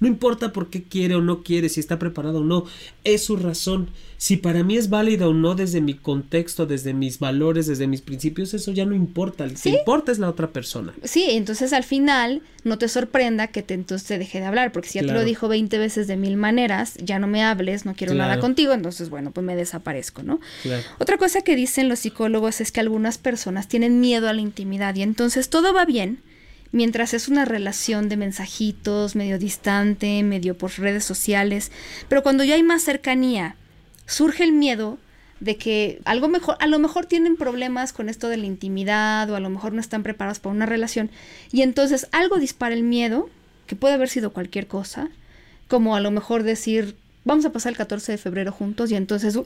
[0.00, 2.64] No importa por qué quiere o no quiere, si está preparado o no,
[3.04, 3.88] es su razón.
[4.16, 8.02] Si para mí es válida o no desde mi contexto, desde mis valores, desde mis
[8.02, 9.46] principios, eso ya no importa.
[9.46, 10.92] Lo que importa es la otra persona.
[11.04, 14.88] Sí, entonces al final no te sorprenda que te, entonces te deje de hablar, porque
[14.88, 17.94] si ya te lo dijo 20 veces de mil maneras, ya no me hables, no
[17.94, 20.40] quiero nada contigo, entonces bueno, pues me desaparezco, ¿no?
[20.62, 20.82] Claro.
[20.98, 24.94] Otra cosa que dicen los psicólogos es que algunas personas tienen miedo a la intimidad
[24.96, 26.20] y entonces todo va bien
[26.72, 31.72] mientras es una relación de mensajitos, medio distante, medio por redes sociales,
[32.08, 33.56] pero cuando ya hay más cercanía,
[34.06, 34.98] surge el miedo
[35.40, 39.36] de que algo mejor, a lo mejor tienen problemas con esto de la intimidad o
[39.36, 41.10] a lo mejor no están preparados para una relación
[41.50, 43.30] y entonces algo dispara el miedo,
[43.66, 45.08] que puede haber sido cualquier cosa,
[45.66, 49.36] como a lo mejor decir, vamos a pasar el 14 de febrero juntos y entonces
[49.36, 49.44] ¡uh!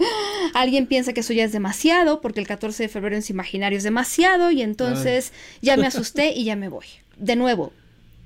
[0.54, 3.78] alguien piensa que eso ya es demasiado porque el 14 de febrero en su imaginario
[3.78, 5.32] es demasiado y entonces
[5.62, 6.86] ya me asusté y ya me voy.
[7.18, 7.72] De nuevo,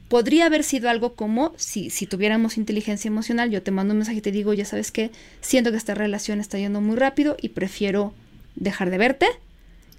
[0.09, 4.18] podría haber sido algo como si, si tuviéramos inteligencia emocional, yo te mando un mensaje
[4.18, 7.51] y te digo, ya sabes que siento que esta relación está yendo muy rápido y
[7.51, 8.12] prefiero
[8.57, 9.27] dejar de verte,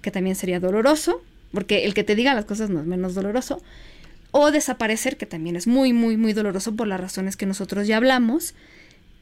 [0.02, 1.22] que también sería doloroso,
[1.52, 3.62] porque el que te diga las cosas no es menos doloroso,
[4.32, 7.96] o desaparecer, que también es muy, muy, muy doloroso por las razones que nosotros ya
[7.96, 8.54] hablamos,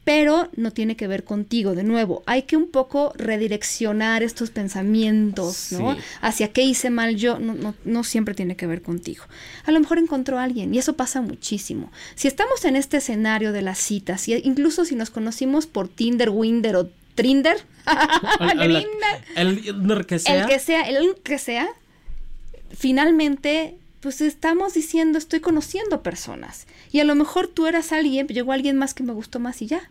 [0.05, 1.75] pero no tiene que ver contigo.
[1.75, 5.95] De nuevo, hay que un poco redireccionar estos pensamientos, ¿no?
[5.95, 6.01] Sí.
[6.23, 9.25] Hacia qué hice mal yo, no, no, no siempre tiene que ver contigo.
[9.65, 11.93] A lo mejor encontró a alguien y eso pasa muchísimo.
[12.15, 16.31] Si estamos en este escenario de las citas, y incluso si nos conocimos por Tinder,
[16.31, 17.59] Winder o Trinder,
[18.57, 18.87] el,
[19.37, 20.43] el que sea.
[20.43, 21.69] el que sea, el que sea,
[22.71, 26.67] finalmente, pues estamos diciendo, estoy conociendo personas.
[26.93, 29.67] Y a lo mejor tú eras alguien, llegó alguien más que me gustó más y
[29.67, 29.91] ya.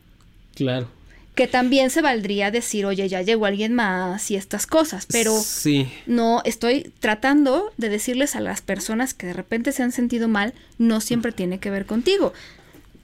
[0.56, 0.88] Claro.
[1.36, 5.88] Que también se valdría decir, oye, ya llegó alguien más y estas cosas, pero Sí.
[6.08, 10.56] no estoy tratando de decirles a las personas que de repente se han sentido mal,
[10.80, 12.34] no siempre tiene que ver contigo.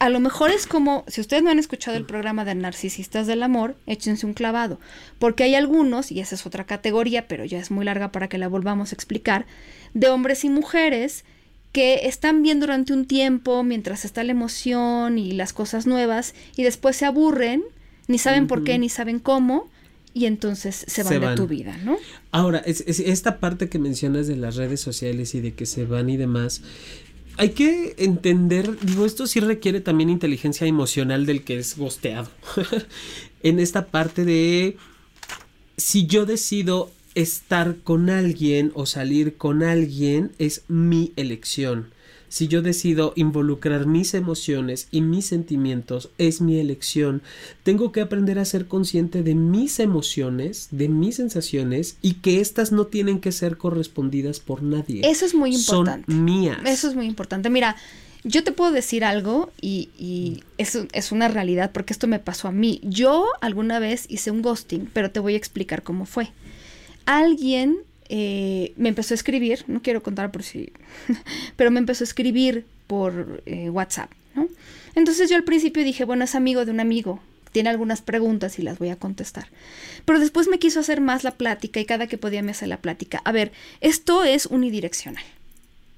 [0.04, 3.42] A lo mejor es como, si ustedes no han escuchado el programa de Narcisistas del
[3.42, 4.78] Amor, échense un clavado,
[5.18, 8.38] porque hay algunos, y esa es otra categoría, pero ya es muy larga para que
[8.38, 9.46] la volvamos a explicar,
[9.94, 11.24] de hombres y mujeres
[11.72, 16.64] que están bien durante un tiempo mientras está la emoción y las cosas nuevas, y
[16.64, 17.64] después se aburren,
[18.10, 19.70] ni saben por qué, ni saben cómo,
[20.14, 21.98] y entonces se van Se de tu vida, ¿no?
[22.32, 25.86] Ahora, es, es- esta parte que mencionas de las redes sociales y de que se
[25.86, 26.62] van y demás,
[27.38, 32.30] hay que entender, digo, esto sí requiere también inteligencia emocional del que es gosteado.
[33.44, 34.78] en esta parte de
[35.78, 41.93] si yo decido estar con alguien o salir con alguien, es mi elección.
[42.34, 47.22] Si yo decido involucrar mis emociones y mis sentimientos, es mi elección.
[47.62, 52.72] Tengo que aprender a ser consciente de mis emociones, de mis sensaciones y que éstas
[52.72, 55.08] no tienen que ser correspondidas por nadie.
[55.08, 56.12] Eso es muy importante.
[56.12, 56.58] Son mías.
[56.66, 57.52] Eso es muy importante.
[57.52, 57.76] Mira,
[58.24, 62.48] yo te puedo decir algo y, y eso es una realidad porque esto me pasó
[62.48, 62.82] a mí.
[62.82, 66.32] Yo alguna vez hice un ghosting, pero te voy a explicar cómo fue.
[67.06, 67.78] Alguien
[68.16, 70.72] eh, me empezó a escribir, no quiero contar por si,
[71.56, 74.48] pero me empezó a escribir por eh, WhatsApp, ¿no?
[74.94, 77.20] Entonces yo al principio dije, bueno, es amigo de un amigo,
[77.52, 79.48] tiene algunas preguntas y las voy a contestar.
[80.06, 82.82] Pero después me quiso hacer más la plática y cada que podía me hacía la
[82.82, 83.20] plática.
[83.26, 85.24] A ver, esto es unidireccional.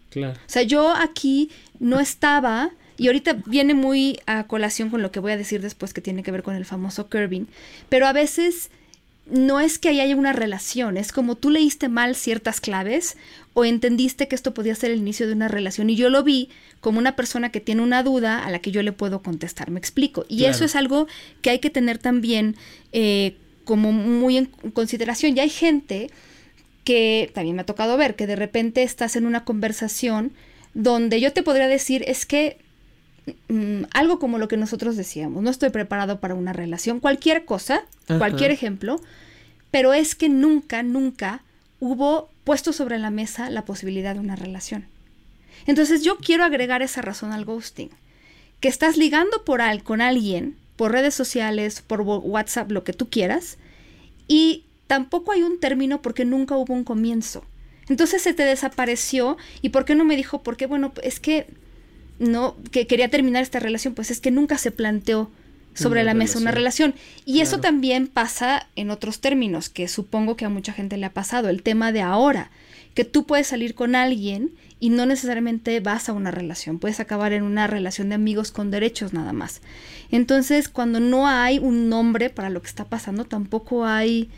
[0.09, 0.39] Claro.
[0.39, 1.51] O sea, yo aquí
[1.81, 5.93] no estaba, y ahorita viene muy a colación con lo que voy a decir después
[5.93, 7.47] que tiene que ver con el famoso curving,
[7.89, 8.69] pero a veces
[9.25, 13.17] no es que ahí haya una relación, es como tú leíste mal ciertas claves
[13.53, 16.49] o entendiste que esto podía ser el inicio de una relación y yo lo vi
[16.79, 19.79] como una persona que tiene una duda a la que yo le puedo contestar, me
[19.79, 20.25] explico.
[20.29, 20.51] Y Claro.
[20.53, 21.07] eso es algo
[21.41, 22.55] que hay que tener también
[22.91, 25.35] eh, como muy en consideración.
[25.35, 26.11] Y hay gente
[26.83, 30.33] que también me ha tocado ver, que de repente estás en una conversación
[30.75, 32.59] donde yo te podría decir es que
[33.47, 37.83] mm, algo como lo que nosotros decíamos, no estoy preparado para una relación, cualquier cosa,
[38.07, 38.17] Ajá.
[38.17, 39.01] cualquier ejemplo,
[39.71, 41.41] pero es que nunca, nunca
[41.79, 44.85] hubo puesto sobre la mesa la posibilidad de una relación.
[45.67, 47.89] Entonces yo quiero agregar esa razón al ghosting,
[48.59, 53.09] que estás ligando por al, con alguien, por redes sociales, por WhatsApp, lo que tú
[53.09, 53.57] quieras,
[54.27, 57.43] y tampoco hay un término porque nunca hubo un comienzo.
[57.87, 60.41] Entonces se te desapareció y ¿por qué no me dijo?
[60.41, 61.47] Porque bueno, es que
[62.19, 65.31] no que quería terminar esta relación, pues es que nunca se planteó
[65.73, 66.95] sobre Una la mesa una relación.
[67.25, 71.13] Y eso también pasa en otros términos, que supongo que a mucha gente le ha
[71.13, 72.49] pasado, el tema de ahora,
[72.93, 77.33] que tú puedes salir con alguien y no necesariamente vas a una relación, puedes acabar
[77.33, 79.61] en una relación de amigos con derechos nada más.
[80.11, 84.29] Entonces, cuando no hay un nombre para lo que está pasando, tampoco hay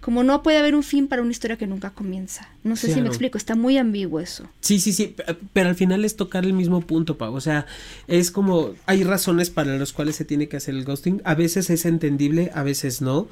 [0.00, 2.48] como no puede haber un fin para una historia que nunca comienza.
[2.66, 4.48] No sé si me explico, está muy ambiguo eso.
[4.60, 5.14] Sí, sí, sí,
[5.52, 7.32] pero al final es tocar el mismo punto, Pau.
[7.34, 7.66] O sea,
[8.08, 11.22] es como, hay razones para las cuales se tiene que hacer el ghosting.
[11.24, 13.28] A veces es entendible, a veces no.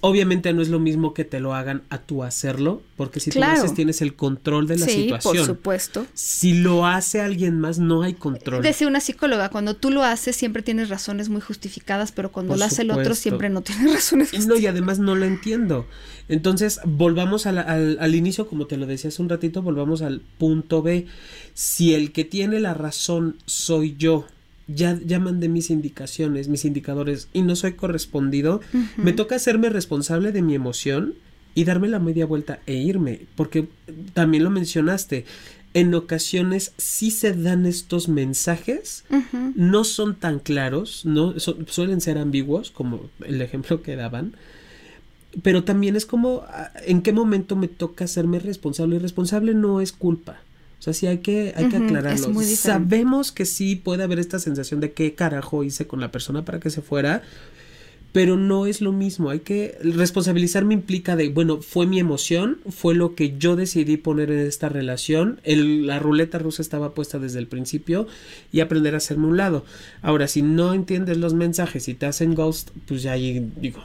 [0.00, 3.38] Obviamente no es lo mismo que te lo hagan a tú hacerlo, porque si tú
[3.38, 5.36] lo haces tienes el control de la sí, situación.
[5.36, 6.06] por supuesto.
[6.14, 8.62] Si lo hace alguien más, no hay control.
[8.62, 12.64] Decía una psicóloga, cuando tú lo haces siempre tienes razones muy justificadas, pero cuando lo
[12.64, 14.48] hace el otro siempre no tienes razones justificadas.
[14.48, 15.86] No, y además no lo entiendo.
[16.28, 20.82] Entonces, volvamos al, al inicio, como te lo decía hace un ratito, volvamos al punto
[20.82, 21.06] B.
[21.54, 24.26] Si el que tiene la razón soy yo,
[24.66, 28.60] ya, ya mandé mis indicaciones, mis indicadores y no soy correspondido,
[28.96, 31.14] me toca hacerme responsable de mi emoción
[31.54, 33.68] y darme la media vuelta e irme, porque
[34.12, 35.24] también lo mencionaste,
[35.74, 39.04] en ocasiones sí se dan estos mensajes,
[39.54, 44.34] no son tan claros, no suelen ser ambiguos, como el ejemplo que daban,
[45.42, 49.80] pero también es como ah, en qué momento me toca hacerme responsable y responsable no
[49.80, 50.40] es culpa.
[50.78, 52.32] O sea, sí hay que, hay que aclararlo.
[52.56, 56.60] Sabemos que sí puede haber esta sensación de qué carajo hice con la persona para
[56.60, 57.22] que se fuera,
[58.12, 59.30] pero no es lo mismo.
[59.30, 64.30] Hay que responsabilizarme implica de, bueno, fue mi emoción, fue lo que yo decidí poner
[64.30, 68.06] en esta relación, el, la ruleta rusa estaba puesta desde el principio
[68.52, 69.64] y aprender a hacerme un lado.
[70.00, 73.82] Ahora, si no entiendes los mensajes y te hacen ghost, pues ya ahí digo,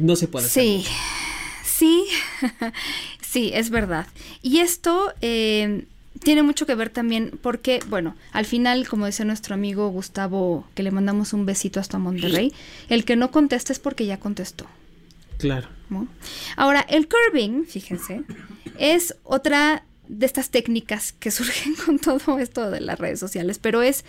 [0.00, 0.62] no se puede hacer.
[0.62, 0.84] Sí,
[1.64, 2.04] sí.
[3.34, 4.06] Sí, es verdad.
[4.42, 5.86] Y esto eh,
[6.20, 10.84] tiene mucho que ver también porque, bueno, al final, como decía nuestro amigo Gustavo, que
[10.84, 12.52] le mandamos un besito hasta Monterrey,
[12.88, 14.66] el que no contesta es porque ya contestó.
[15.38, 15.66] Claro.
[16.54, 18.22] Ahora, el curving, fíjense,
[18.78, 23.82] es otra de estas técnicas que surgen con todo esto de las redes sociales, pero
[23.82, 24.04] es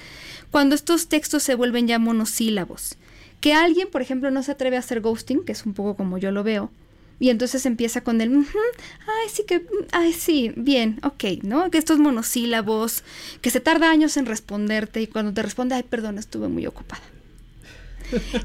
[0.51, 2.97] cuando estos textos se vuelven ya monosílabos.
[3.45, 6.17] Que alguien, por ejemplo, no se atreve a hacer ghosting, que es un poco como
[6.17, 6.71] yo lo veo,
[7.19, 11.69] y entonces empieza con el, ay, sí que, ay, sí, bien, ok, ¿no?
[11.69, 13.03] Que estos monosílabos,
[13.41, 17.03] que se tarda años en responderte y cuando te responde, ay, perdón, estuve muy ocupada.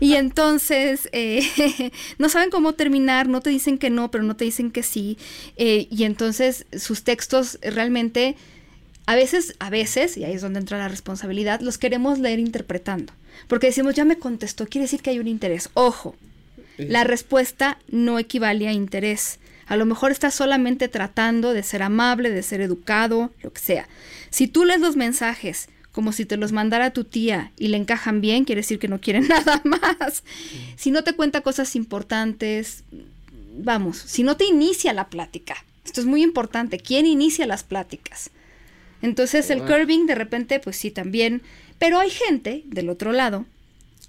[0.01, 1.45] y entonces eh,
[2.19, 5.17] no saben cómo terminar, no te dicen que no, pero no te dicen que sí.
[5.57, 8.37] Eh, y entonces sus textos realmente,
[9.07, 13.15] a veces, a veces, y ahí es donde entra la responsabilidad, los queremos leer interpretando.
[13.49, 15.71] Porque decimos, ya me contestó, quiere decir que hay un interés.
[15.75, 16.17] Ojo,
[16.79, 19.39] la respuesta no equivale a interés.
[19.67, 23.89] A lo mejor está solamente tratando de ser amable, de ser educado, lo que sea.
[24.31, 28.21] Si tú lees los mensajes como si te los mandara tu tía y le encajan
[28.21, 30.23] bien, quiere decir que no quieren nada más.
[30.77, 32.85] Si no te cuenta cosas importantes,
[33.59, 35.65] vamos, si no te inicia la plática.
[35.85, 36.79] Esto es muy importante.
[36.79, 38.31] ¿Quién inicia las pláticas?
[39.03, 41.43] Entonces el curving de repente, pues sí, también.
[41.81, 43.47] Pero hay gente del otro lado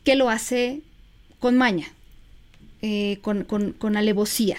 [0.04, 0.82] que lo hace
[1.40, 1.88] con maña.
[2.84, 4.58] Eh, con, con, alevosía.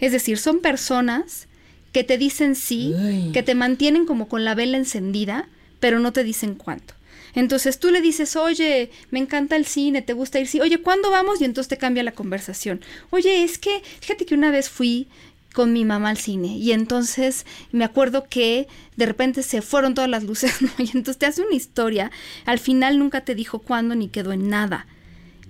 [0.00, 1.46] Es decir, son personas
[1.92, 2.92] que te dicen sí,
[3.32, 6.94] que te mantienen como con la vela encendida, pero no te dicen cuánto.
[7.32, 10.48] Entonces tú le dices, oye, me encanta el cine, ¿te gusta ir?
[10.48, 11.40] Sí, oye, ¿cuándo vamos?
[11.40, 12.80] Y entonces te cambia la conversación.
[13.10, 15.06] Oye, es que, fíjate que una vez fui
[15.52, 20.10] con mi mamá al cine y entonces me acuerdo que de repente se fueron todas
[20.10, 22.10] las luces y entonces te hace una historia,
[22.44, 24.86] al final nunca te dijo cuándo ni quedó en nada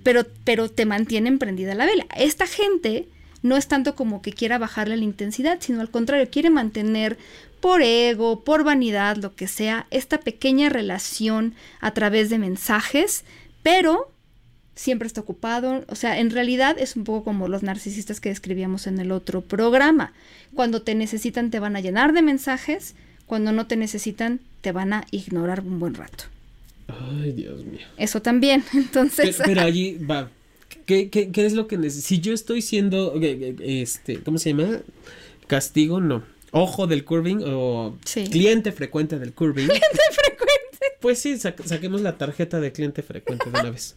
[0.03, 2.05] pero, pero te mantienen prendida la vela.
[2.15, 3.07] Esta gente
[3.43, 7.17] no es tanto como que quiera bajarle la intensidad, sino al contrario, quiere mantener
[7.59, 13.23] por ego, por vanidad, lo que sea, esta pequeña relación a través de mensajes,
[13.63, 14.11] pero
[14.75, 15.83] siempre está ocupado.
[15.87, 19.41] O sea, en realidad es un poco como los narcisistas que describíamos en el otro
[19.41, 20.13] programa.
[20.53, 24.93] Cuando te necesitan te van a llenar de mensajes, cuando no te necesitan te van
[24.93, 26.25] a ignorar un buen rato.
[26.87, 27.85] Ay, Dios mío.
[27.97, 29.39] Eso también, entonces.
[29.43, 30.29] Pero, allí va.
[30.85, 32.07] ¿Qué, qué, qué es lo que necesito?
[32.07, 34.81] Si yo estoy siendo, este, ¿cómo se llama?
[35.47, 36.23] Castigo, no.
[36.51, 37.97] Ojo del curving o
[38.29, 39.67] cliente frecuente del curving.
[39.67, 40.85] Cliente frecuente.
[40.99, 43.95] Pues sí, saquemos la tarjeta de cliente frecuente de una vez.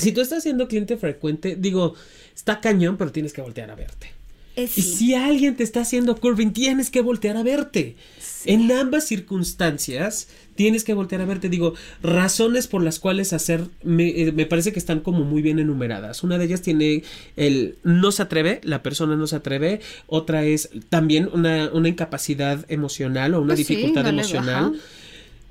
[0.00, 1.94] Si tú estás siendo cliente frecuente, digo,
[2.34, 4.20] está cañón, pero tienes que voltear a verte.
[4.56, 7.96] Y si alguien te está haciendo curving, tienes que voltear a verte.
[8.44, 11.48] En ambas circunstancias, tienes que voltear a verte.
[11.48, 16.22] Digo, razones por las cuales hacer, eh, me, parece que están como muy bien enumeradas.
[16.24, 17.04] Una de ellas tiene
[17.36, 19.80] el no se atreve, la persona no se atreve.
[20.06, 24.80] Otra es también una, incapacidad emocional o una pues dificultad emocional.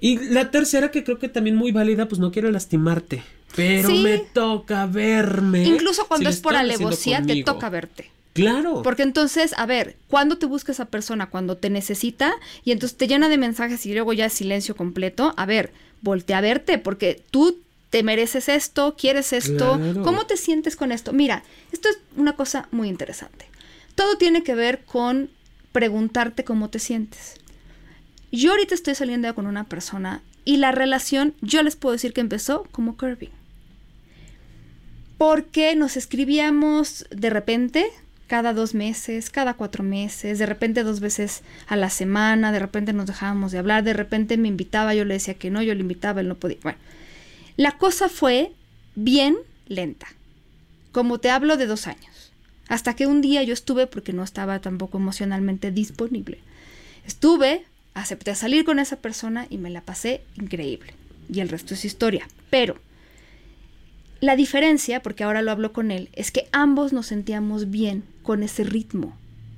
[0.01, 3.23] Y la tercera, que creo que también muy válida, pues no quiero lastimarte.
[3.55, 5.63] Pero me toca verme.
[5.63, 8.11] Incluso cuando es por alevosía, te toca verte.
[8.33, 8.83] Claro.
[8.83, 11.29] Porque entonces, a ver, ¿cuándo te busca esa persona?
[11.29, 12.33] Cuando te necesita
[12.63, 15.33] y entonces te llena de mensajes y luego ya es silencio completo.
[15.35, 17.57] A ver, voltea a verte porque tú
[17.89, 19.77] te mereces esto, quieres esto.
[19.77, 20.03] Claro.
[20.03, 21.11] ¿Cómo te sientes con esto?
[21.11, 23.49] Mira, esto es una cosa muy interesante.
[23.95, 25.29] Todo tiene que ver con
[25.71, 27.35] preguntarte cómo te sientes.
[28.31, 32.21] Yo ahorita estoy saliendo con una persona y la relación, yo les puedo decir que
[32.21, 33.31] empezó como curving.
[35.19, 37.85] Porque nos escribíamos de repente,
[38.27, 42.93] cada dos meses, cada cuatro meses, de repente dos veces a la semana, de repente
[42.93, 45.81] nos dejábamos de hablar, de repente me invitaba, yo le decía que no, yo le
[45.81, 46.59] invitaba, él no podía.
[46.63, 46.77] Bueno,
[47.57, 48.53] la cosa fue
[48.95, 49.35] bien
[49.67, 50.07] lenta,
[50.93, 52.31] como te hablo de dos años,
[52.69, 56.39] hasta que un día yo estuve, porque no estaba tampoco emocionalmente disponible,
[57.05, 60.93] estuve, acepté salir con esa persona y me la pasé increíble.
[61.29, 62.25] Y el resto es historia.
[62.49, 62.77] Pero
[64.21, 68.43] la diferencia, porque ahora lo hablo con él, es que ambos nos sentíamos bien con
[68.43, 69.15] ese ritmo.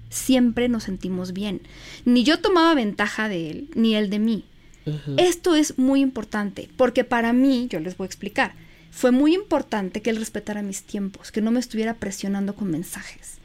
[0.09, 1.61] Siempre nos sentimos bien.
[2.05, 4.45] Ni yo tomaba ventaja de él, ni él de mí.
[5.17, 8.53] Esto es muy importante, porque para mí, yo les voy a explicar,
[8.91, 13.37] fue muy importante que él respetara mis tiempos, que no me estuviera presionando con mensajes.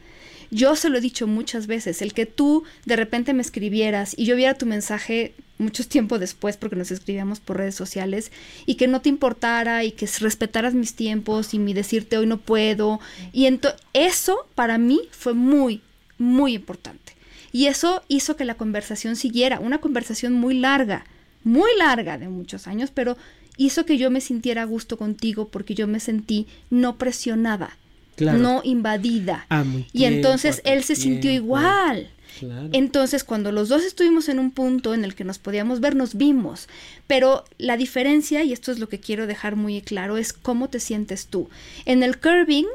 [0.57, 4.25] Yo se lo he dicho muchas veces, el que tú de repente me escribieras y
[4.25, 8.33] yo viera tu mensaje mucho tiempo después porque nos escribíamos por redes sociales
[8.65, 12.39] y que no te importara y que respetaras mis tiempos y mi decirte hoy no
[12.39, 13.01] puedo
[13.35, 13.47] y
[13.93, 15.83] eso para mí fue muy
[16.17, 17.13] muy importante.
[17.53, 21.05] Y eso hizo que la conversación siguiera una conversación muy larga
[21.45, 23.19] muy larga de muchos años pero
[23.59, 27.77] hizo que yo me sintiera a gusto contigo porque yo me sentí no presionada
[28.17, 28.39] Claro.
[28.39, 32.69] no invadida A mi y entonces él se sintió igual Claro.
[32.73, 36.17] entonces, cuando los dos estuvimos en un punto en el que nos podíamos ver, nos
[36.17, 36.69] vimos.
[37.07, 40.79] Pero la diferencia, y esto es lo que quiero dejar muy claro, es cómo te
[40.81, 41.49] sientes tú.
[41.87, 42.67] En el curving,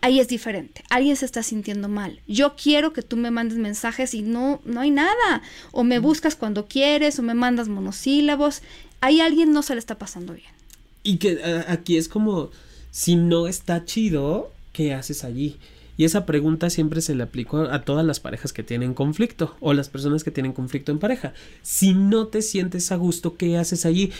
[0.00, 0.82] ahí es diferente.
[0.88, 2.20] Alguien se está sintiendo mal.
[2.26, 5.42] Yo quiero que tú me mandes mensajes y no, no hay nada.
[5.72, 8.62] O me buscas cuando quieres, o me mandas monosílabos.
[9.00, 10.52] Ahí alguien no se le está pasando bien.
[11.02, 12.50] Y que aquí es como,
[12.90, 15.58] si no está chido, ¿qué haces allí?
[15.96, 19.74] Y esa pregunta siempre se le aplicó a todas las parejas que tienen conflicto o
[19.74, 21.34] las personas que tienen conflicto en pareja.
[21.62, 24.10] Si no te sientes a gusto, ¿qué haces allí?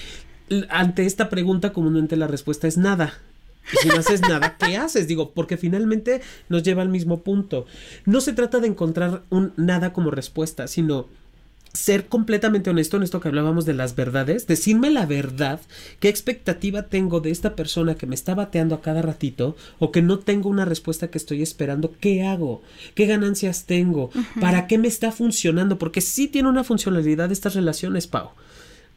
[0.68, 3.14] Ante esta pregunta comúnmente la respuesta es nada.
[3.72, 5.09] Y si no haces nada, ¿qué haces?
[5.09, 7.66] Digo, porque finalmente nos lleva al mismo punto.
[8.04, 11.09] No se trata de encontrar un nada como respuesta, sino
[11.72, 15.61] ser completamente honesto en esto que hablábamos de las verdades, decirme la verdad,
[16.00, 20.02] qué expectativa tengo de esta persona que me está bateando a cada ratito o que
[20.02, 22.62] no tengo una respuesta que estoy esperando, qué hago,
[22.94, 28.06] qué ganancias tengo, para qué me está funcionando, porque sí tiene una funcionalidad estas relaciones,
[28.06, 28.30] Pau.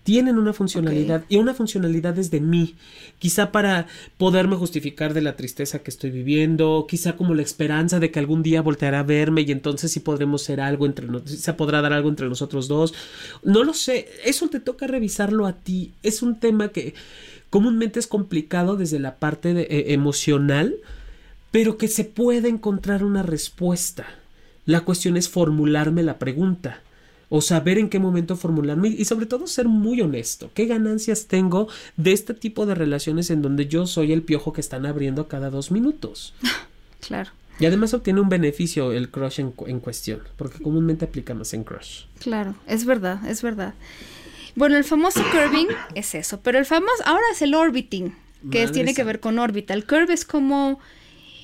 [0.04, 2.76] Tienen una funcionalidad y una funcionalidad desde mí,
[3.20, 3.88] quizá para
[4.18, 8.44] poderme justificar de la tristeza que estoy viviendo, quizá como la esperanza de que algún
[8.44, 11.94] día volteará a verme y entonces sí podremos ser algo entre nosotros, se podrá dar
[11.94, 12.94] algo entre nosotros dos.
[13.44, 15.94] No lo sé, eso te toca revisarlo a ti.
[16.04, 16.94] Es un tema que
[17.50, 20.76] comúnmente es complicado desde la parte de- eh, emocional,
[21.52, 24.06] pero que se puede encontrar una respuesta.
[24.66, 26.82] La cuestión es formularme la pregunta
[27.36, 30.52] o saber en qué momento formularme y sobre todo ser muy honesto.
[30.54, 31.68] ¿Qué ganancias tengo
[31.98, 35.50] de este tipo de relaciones en donde yo soy el piojo que están abriendo cada
[35.50, 36.34] dos minutos?
[37.06, 37.32] Claro.
[37.60, 42.04] Y además obtiene un beneficio el crush en, en cuestión, porque comúnmente aplicamos en crush.
[42.20, 43.74] Claro, es verdad, es verdad.
[44.56, 48.16] Bueno, el famoso curving es eso, pero el famoso ahora es el orbiting,
[48.52, 49.74] que es- tiene que ver con órbita.
[49.74, 50.80] El curve es como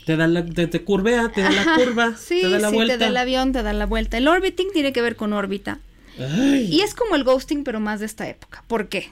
[0.09, 2.75] Te da la, te, te curvea, te da la curva, sí, te da la sí,
[2.75, 2.95] vuelta.
[2.95, 4.17] te da el avión, te da la vuelta.
[4.17, 5.81] El orbiting tiene que ver con órbita.
[6.17, 8.63] Ay, Y es como el ghosting, pero más de esta época.
[8.65, 9.11] ¿Por qué?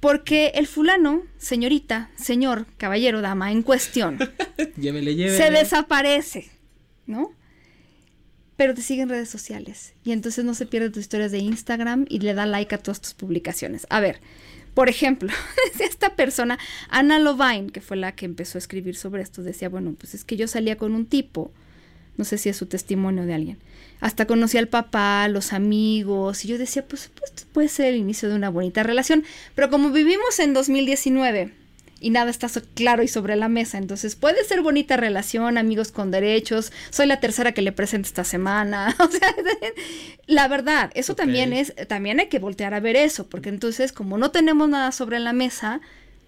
[0.00, 4.18] Porque el fulano, señorita, señor, caballero, dama, en cuestión,
[4.78, 5.36] llévele, llévele.
[5.36, 6.48] se desaparece,
[7.06, 7.30] ¿no?
[8.56, 9.92] Pero te sigue en redes sociales.
[10.04, 13.02] Y entonces no se pierde tus historias de Instagram y le da like a todas
[13.02, 13.86] tus publicaciones.
[13.90, 14.22] A ver,
[14.78, 15.32] por ejemplo,
[15.80, 16.56] esta persona,
[16.88, 20.22] Ana Lovine, que fue la que empezó a escribir sobre esto, decía, bueno, pues es
[20.22, 21.50] que yo salía con un tipo,
[22.16, 23.58] no sé si es su testimonio de alguien,
[23.98, 28.28] hasta conocí al papá, los amigos, y yo decía, pues, pues puede ser el inicio
[28.28, 29.24] de una bonita relación,
[29.56, 31.52] pero como vivimos en 2019
[32.00, 35.90] y nada está so- claro y sobre la mesa, entonces puede ser bonita relación, amigos
[35.92, 39.34] con derechos, soy la tercera que le presento esta semana, o sea,
[40.26, 44.18] la verdad, eso también es, también hay que voltear a ver eso, porque entonces como
[44.18, 45.80] no tenemos nada sobre la mesa,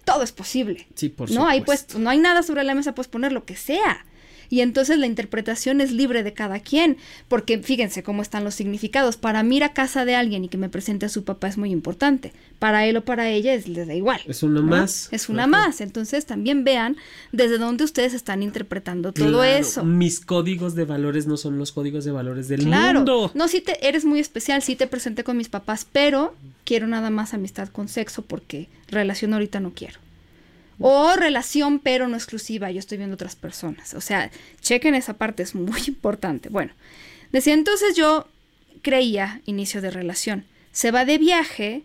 [0.05, 0.87] todo es posible.
[0.95, 1.93] Sí, por no hay supuesto.
[1.93, 4.05] pues, no hay nada sobre la mesa, puedes poner lo que sea.
[4.51, 6.97] Y entonces la interpretación es libre de cada quien,
[7.29, 9.15] porque fíjense cómo están los significados.
[9.15, 11.57] Para mí ir a casa de alguien y que me presente a su papá es
[11.57, 12.33] muy importante.
[12.59, 14.19] Para él o para ella es, les da igual.
[14.27, 15.07] Es una más.
[15.11, 15.79] Es una más.
[15.79, 16.97] Entonces también vean
[17.31, 19.85] desde dónde ustedes están interpretando todo Claro, eso.
[19.85, 22.99] Mis códigos de valores no son los códigos de valores del Claro.
[22.99, 23.31] mundo.
[23.33, 26.35] No, sí te, eres muy especial, sí te presenté con mis papás, pero
[26.65, 29.97] quiero nada más amistad con sexo porque relación ahorita no quiero.
[30.81, 33.93] O relación pero no exclusiva, yo estoy viendo otras personas.
[33.93, 36.49] O sea, chequen esa parte, es muy importante.
[36.49, 36.73] Bueno,
[37.31, 38.27] decía entonces yo
[38.81, 40.45] creía inicio de relación.
[40.71, 41.83] Se va de viaje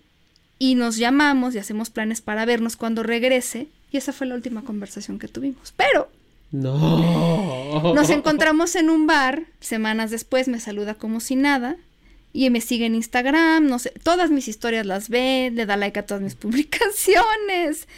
[0.59, 3.67] y nos llamamos y hacemos planes para vernos cuando regrese.
[3.93, 5.73] Y esa fue la última conversación que tuvimos.
[5.77, 6.11] Pero
[6.53, 7.93] No.
[7.95, 11.77] nos encontramos en un bar, semanas después me saluda como si nada
[12.33, 15.99] y me sigue en Instagram, no sé, todas mis historias las ve, le da like
[15.99, 16.35] a todas mis
[16.97, 17.89] publicaciones.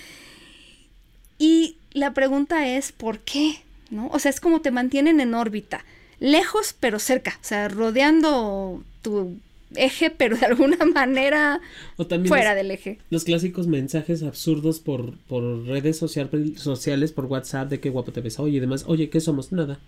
[1.39, 3.57] Y la pregunta es, ¿por qué?
[3.91, 4.09] ¿No?
[4.09, 5.84] O sea, es como te mantienen en órbita,
[6.20, 9.36] lejos pero cerca, o sea, rodeando tu
[9.76, 11.61] eje, pero de alguna manera
[11.97, 12.99] O también fuera los, del eje.
[13.11, 18.20] los clásicos mensajes absurdos por, por redes social- sociales, por WhatsApp, de qué guapo te
[18.20, 18.84] ves hoy y demás.
[18.86, 19.53] Oye, ¿qué somos?
[19.53, 19.78] Nada.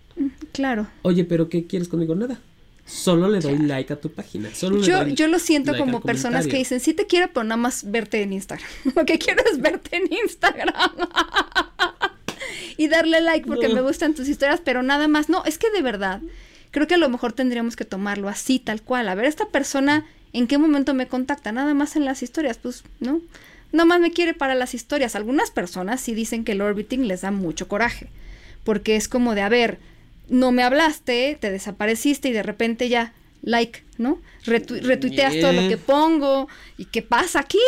[0.51, 0.87] Claro.
[1.03, 2.15] Oye, ¿pero qué quieres conmigo?
[2.15, 2.39] Nada.
[2.85, 4.53] Solo le doy like a tu página.
[4.53, 7.29] Solo le Yo, doy yo lo siento like como personas que dicen, sí te quiero,
[7.33, 8.67] pero nada más verte en Instagram.
[8.95, 10.73] Lo que quiero es verte en Instagram.
[12.77, 13.75] y darle like porque No.
[13.75, 15.29] me gustan tus historias, pero nada más.
[15.29, 16.21] No, es que de verdad,
[16.71, 19.07] creo que a lo mejor tendríamos que tomarlo así, tal cual.
[19.09, 21.51] A ver, esta persona, ¿en qué momento me contacta?
[21.51, 23.21] Nada más en las historias, pues, ¿no?
[23.71, 25.15] Nada más me quiere para las historias.
[25.15, 28.07] Algunas personas sí dicen que el orbiting les da mucho coraje.
[28.65, 29.79] Porque es como de, a ver,
[30.31, 33.13] no me hablaste, te desapareciste y de repente ya,
[33.43, 34.19] like, ¿no?
[34.45, 36.47] Retu- retuiteas todo lo que pongo.
[36.77, 37.59] ¿Y qué pasa aquí?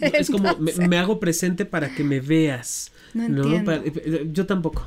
[0.00, 2.90] No, es como, me, hago presente para que me veas.
[3.12, 3.64] No entiendo.
[3.70, 4.80] Para- eh, yo tampoco.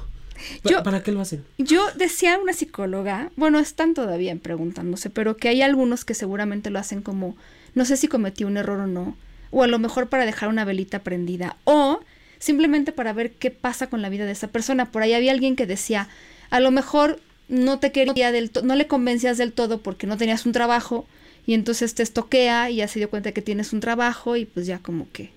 [0.64, 1.44] Pa- Yo- ¿Para qué lo hacen?
[1.58, 6.80] Yo decía una psicóloga, bueno, están todavía preguntándose, pero que hay algunos que seguramente lo
[6.80, 7.36] hacen como,
[7.74, 9.16] no sé si cometí un error o no,
[9.50, 12.02] o a lo mejor para dejar una velita prendida, o
[12.38, 14.92] simplemente para ver qué pasa con la vida de esa persona.
[14.92, 16.08] Por ahí había alguien que decía,
[16.50, 17.20] a lo mejor
[17.50, 21.08] no te quería del no le convencías del todo porque no tenías un trabajo
[21.46, 24.68] y entonces te estoquea y ya se dio cuenta que tienes un trabajo y pues
[24.68, 25.32] ya como que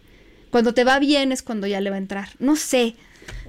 [0.51, 2.31] cuando te va bien es cuando ya le va a entrar.
[2.39, 2.97] No sé.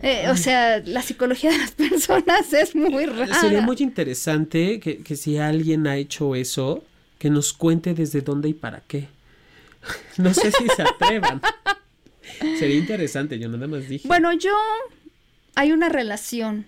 [0.04, 3.40] Eh, o sea, la psicología de las personas es muy rara.
[3.40, 6.84] Sería muy interesante que, que si alguien ha hecho eso,
[7.18, 9.08] que nos cuente desde dónde y para qué.
[10.18, 11.42] No sé si se atrevan.
[12.60, 14.08] Sería interesante, yo nada más dije.
[14.08, 14.52] Bueno, yo
[15.56, 16.66] hay una relación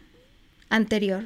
[0.75, 1.25] anterior.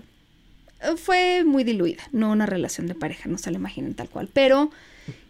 [0.82, 4.30] Eh, Fue muy diluida, no una relación de pareja, no se la imaginen tal cual,
[4.34, 4.72] pero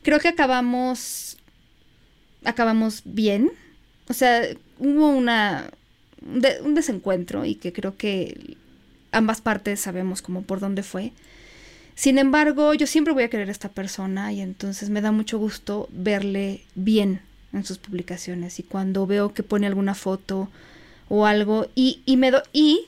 [0.04, 1.38] creo que acabamos
[2.44, 3.52] acabamos bien.
[4.10, 4.42] O sea,
[4.80, 5.70] hubo una
[6.26, 8.56] un, de- un desencuentro y que creo que
[9.12, 11.12] ambas partes sabemos como por dónde fue.
[11.96, 15.40] Sin embargo, yo siempre voy a querer a esta persona y entonces me da mucho
[15.40, 17.22] gusto verle bien
[17.54, 20.50] en sus publicaciones y cuando veo que pone alguna foto
[21.10, 22.86] o algo y, y me do- y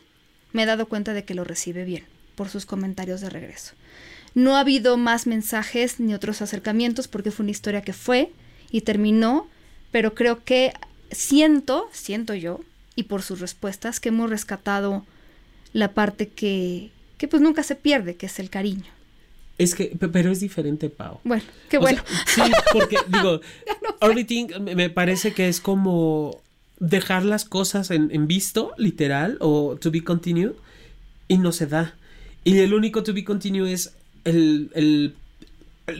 [0.53, 3.73] me he dado cuenta de que lo recibe bien por sus comentarios de regreso.
[4.35, 8.31] No ha habido más mensajes ni otros acercamientos porque fue una historia que fue
[8.71, 9.47] y terminó,
[9.91, 10.71] pero creo que
[11.11, 12.59] siento, siento yo,
[12.95, 15.05] y por sus respuestas, que hemos rescatado
[15.73, 18.85] la parte que, que pues nunca se pierde, que es el cariño.
[19.57, 21.19] Es que, pe- pero es diferente, Pau.
[21.23, 22.01] Bueno, qué O bueno.
[22.27, 23.41] sea, sí, porque digo,
[23.99, 26.39] orbiting me- me parece que es como
[26.80, 30.53] dejar las cosas en, en visto, literal, o to be continued,
[31.27, 31.95] y no se da.
[32.43, 33.93] Y el único to be continued es
[34.25, 35.15] el, el-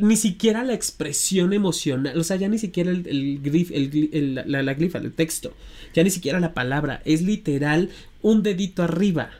[0.02, 4.10] ni siquiera la expresión emocional, o sea, ya ni siquiera el, el grif- el gli-
[4.14, 5.54] el- la, la glifa, el texto,
[5.96, 7.90] ya ni siquiera la palabra, es literal
[8.22, 9.32] un dedito arriba.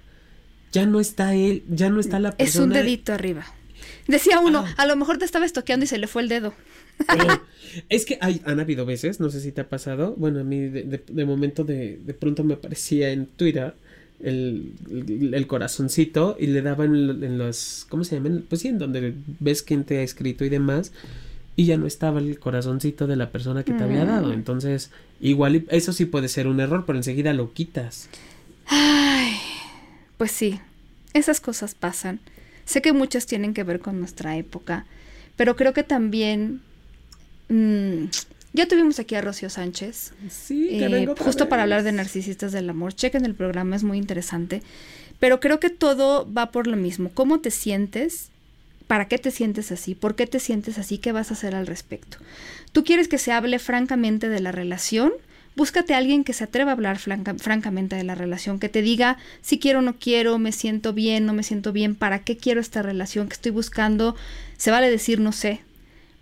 [0.72, 2.66] Ya no está él, ya no está la es persona.
[2.66, 3.46] un dedito arriba.
[4.08, 4.74] Decía uno, Ah.
[4.78, 6.54] a lo mejor te estaba estoqueando y se le fue el dedo.
[7.90, 10.60] Es que hay, han habido veces, no sé si te ha pasado, bueno, a mí
[10.60, 13.74] de, de- de momento de, de pronto me aparecía en Twitter
[14.22, 18.44] el, el, el corazoncito y le daban en, en los, ¿cómo se llaman?
[18.50, 20.92] Pues sí, en donde ves quién te ha escrito y demás,
[21.56, 24.34] y ya no estaba el corazoncito de la persona que te había dado, Mm.
[24.34, 24.90] entonces
[25.22, 28.10] igual eso sí puede ser un error, pero enseguida lo quitas.
[28.66, 29.34] Ay,
[30.18, 30.60] pues sí,
[31.14, 32.20] esas cosas pasan.
[32.66, 34.86] Sé que muchas tienen que ver con nuestra época,
[35.36, 36.62] pero creo que también...
[37.50, 38.06] mm,
[38.54, 42.70] ya tuvimos aquí a Rocío Sánchez, Sí, eh, vengo justo para hablar de narcisistas del
[42.70, 42.94] amor.
[42.94, 44.64] Chequen el programa, es muy interesante.
[45.20, 47.12] Pero creo que todo va por lo mismo.
[47.14, 48.30] ¿Cómo te sientes?
[48.88, 49.94] ¿Para qué te sientes así?
[49.94, 50.98] ¿Por qué te sientes así?
[50.98, 52.18] ¿Qué vas a hacer al respecto?
[52.72, 55.12] ¿Tú quieres que se hable francamente de la relación?
[55.56, 59.18] Búscate a alguien que se atreva a hablar francamente de la relación, que te diga
[59.42, 62.62] si quiero o no quiero, me siento bien, no me siento bien, para qué quiero
[62.62, 64.16] esta relación, que estoy buscando.
[64.58, 65.62] Se vale decir no sé,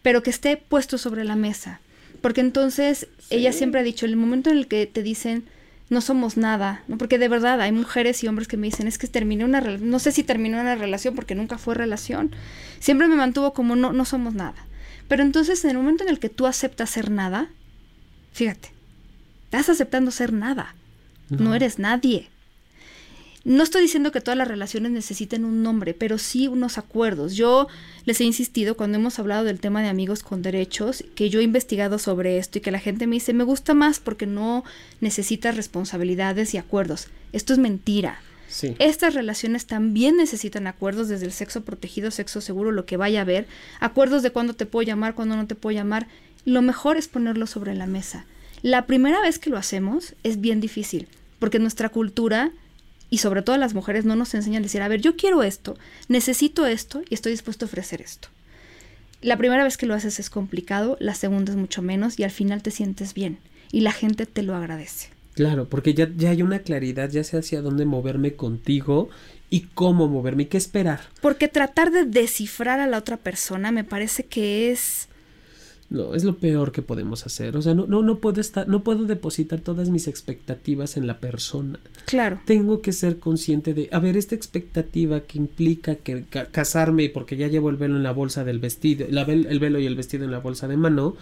[0.07, 1.81] pero que esté puesto sobre la mesa.
[2.21, 5.43] Porque entonces ella siempre ha dicho, el momento en el que te dicen
[5.89, 6.97] no somos nada, ¿no?
[6.97, 9.89] Porque de verdad hay mujeres y hombres que me dicen, es que terminé una relación,
[9.89, 12.31] no sé si terminó una relación porque nunca fue relación.
[12.79, 14.65] Siempre me mantuvo como no, no somos nada.
[15.09, 17.49] Pero entonces en el momento en el que tú aceptas ser nada,
[18.31, 18.71] fíjate,
[19.43, 20.73] estás aceptando ser nada.
[21.27, 22.29] no eres nadie.
[23.47, 27.37] No estoy diciendo que todas las relaciones necesiten un nombre, pero sí unos acuerdos.
[27.37, 27.69] Yo
[28.03, 31.43] les he insistido cuando hemos hablado del tema de amigos con derechos, que yo he
[31.43, 34.65] investigado sobre esto y que la gente me dice, me gusta más porque no
[34.99, 37.07] necesitas responsabilidades y acuerdos.
[37.31, 38.19] Esto es mentira.
[38.79, 43.21] Estas relaciones también necesitan acuerdos desde el sexo protegido, sexo seguro, lo que vaya a
[43.21, 43.47] haber,
[43.79, 46.09] acuerdos de cuándo te puedo llamar, cuándo no te puedo llamar.
[46.43, 48.25] Lo mejor es ponerlo sobre la mesa.
[48.61, 51.07] La primera vez que lo hacemos es bien difícil,
[51.39, 52.51] porque nuestra cultura
[53.09, 55.77] y sobre todo las mujeres no nos enseñan a decir, a ver, yo quiero esto,
[56.07, 58.29] necesito esto y estoy dispuesto a ofrecer esto.
[59.21, 62.31] La primera vez que lo haces es complicado, la segunda es mucho menos y al
[62.31, 63.39] final te sientes bien
[63.71, 65.09] y la gente te lo agradece.
[65.33, 69.09] Claro, porque ya, ya hay una claridad, ya sé hacia dónde moverme contigo
[69.49, 71.01] y cómo moverme y qué esperar.
[71.21, 75.07] Porque tratar de descifrar a la otra persona me parece que es
[75.89, 77.55] no, es lo peor que podemos hacer.
[77.55, 81.19] O sea, no, no, no puedo estar, no puedo depositar todas mis expectativas en la
[81.19, 81.79] persona.
[82.05, 82.41] Claro.
[82.45, 87.47] Tengo que ser consciente de, a ver, esta expectativa que implica que casarme porque ya
[87.47, 90.31] llevo el velo en la bolsa del vestido, la el velo y el vestido en
[90.31, 91.15] la bolsa de mano.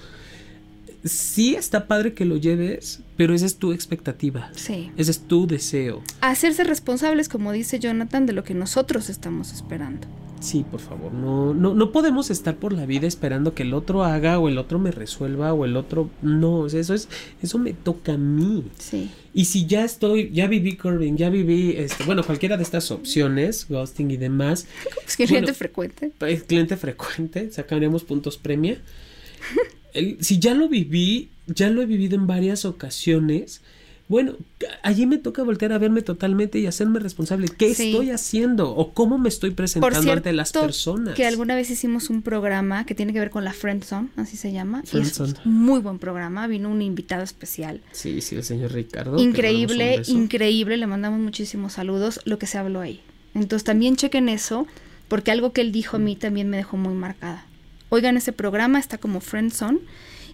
[1.03, 4.49] Sí está padre que lo lleves, pero esa es tu expectativa.
[4.55, 4.91] Sí.
[4.97, 6.01] Ese es tu deseo.
[6.21, 10.07] Hacerse responsables, como dice Jonathan, de lo que nosotros estamos esperando.
[10.45, 14.03] Sí, por favor, no, no, no podemos estar por la vida esperando que el otro
[14.03, 16.11] haga o el otro me resuelva o el otro.
[16.21, 17.09] No, eso es,
[17.41, 18.63] eso me toca a mí.
[18.77, 19.09] Sí.
[19.33, 23.65] Y si ya estoy, ya viví curving, ya viví, este, bueno, cualquiera de estas opciones,
[23.67, 24.67] ghosting y demás.
[25.07, 26.11] Es que cliente frecuente.
[26.19, 28.79] Es cliente frecuente, sacaríamos puntos premia.
[30.19, 33.63] si ya lo viví, ya lo he vivido en varias ocasiones
[34.07, 34.33] bueno,
[34.83, 37.47] allí me toca voltear a verme totalmente y hacerme responsable.
[37.47, 38.69] ¿Qué estoy haciendo?
[38.69, 41.15] ¿O cómo me estoy presentando ante las personas?
[41.15, 44.51] Que alguna vez hicimos un programa que tiene que ver con la Friendzone, así se
[44.51, 44.83] llama.
[44.85, 45.31] Friendzone.
[45.31, 46.45] Es muy buen programa.
[46.45, 47.81] Vino un invitado especial.
[47.93, 49.17] Sí, sí, el señor Ricardo.
[49.17, 50.77] Increíble, increíble.
[50.77, 52.19] Le mandamos muchísimos saludos.
[52.25, 53.01] Lo que se habló ahí.
[53.33, 54.67] Entonces también chequen eso,
[55.07, 57.47] porque algo que él dijo a mí también me dejó muy marcada.
[57.89, 59.79] Oigan ese programa, está como Friendzone.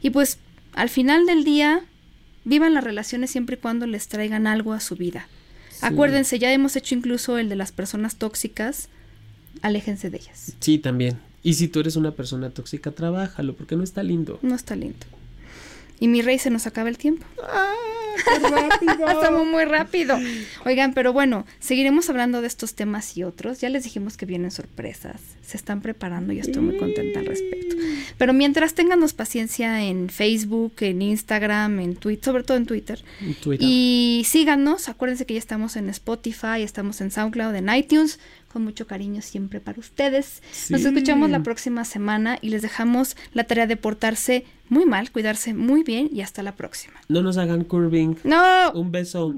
[0.02, 0.40] Y pues
[0.74, 1.86] al final del día
[2.44, 5.28] Vivan las relaciones siempre y cuando les traigan algo a su vida.
[5.82, 8.90] Acuérdense, ya hemos hecho incluso el de las personas tóxicas.
[9.62, 10.54] Aléjense de ellas.
[10.60, 11.20] Sí, también.
[11.44, 14.40] Y si tú eres una persona tóxica, trabájalo, porque no está lindo.
[14.42, 15.06] No está lindo.
[16.02, 17.28] Y mi rey se nos acaba el tiempo.
[17.44, 17.76] ¡Ah!
[18.52, 19.08] rápido!
[19.08, 20.18] Estamos muy rápido.
[20.66, 23.62] Oigan, pero bueno, seguiremos hablando de estos temas y otros.
[23.62, 25.22] Ya les dijimos que vienen sorpresas.
[25.44, 27.76] Se están preparando y estoy muy contenta al respecto.
[28.18, 33.04] Pero mientras tenganos paciencia en Facebook, en Instagram, en Twitter, sobre todo en Twitter.
[33.60, 34.90] Y síganos.
[34.90, 38.20] Acuérdense que ya estamos en Spotify, estamos en SoundCloud, en iTunes
[38.52, 40.42] con mucho cariño siempre para ustedes.
[40.70, 45.54] Nos escuchamos la próxima semana y les dejamos la tarea de portarse muy mal, cuidarse
[45.54, 47.00] muy bien y hasta la próxima.
[47.10, 48.16] No nos hagan curving.
[48.24, 48.72] No.
[48.72, 49.34] Un beso.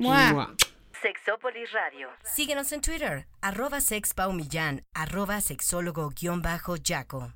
[1.02, 2.08] Sexópolis Radio.
[2.24, 7.32] Síguenos en Twitter, arroba sexpaumillán, arroba sexólogo-yaco.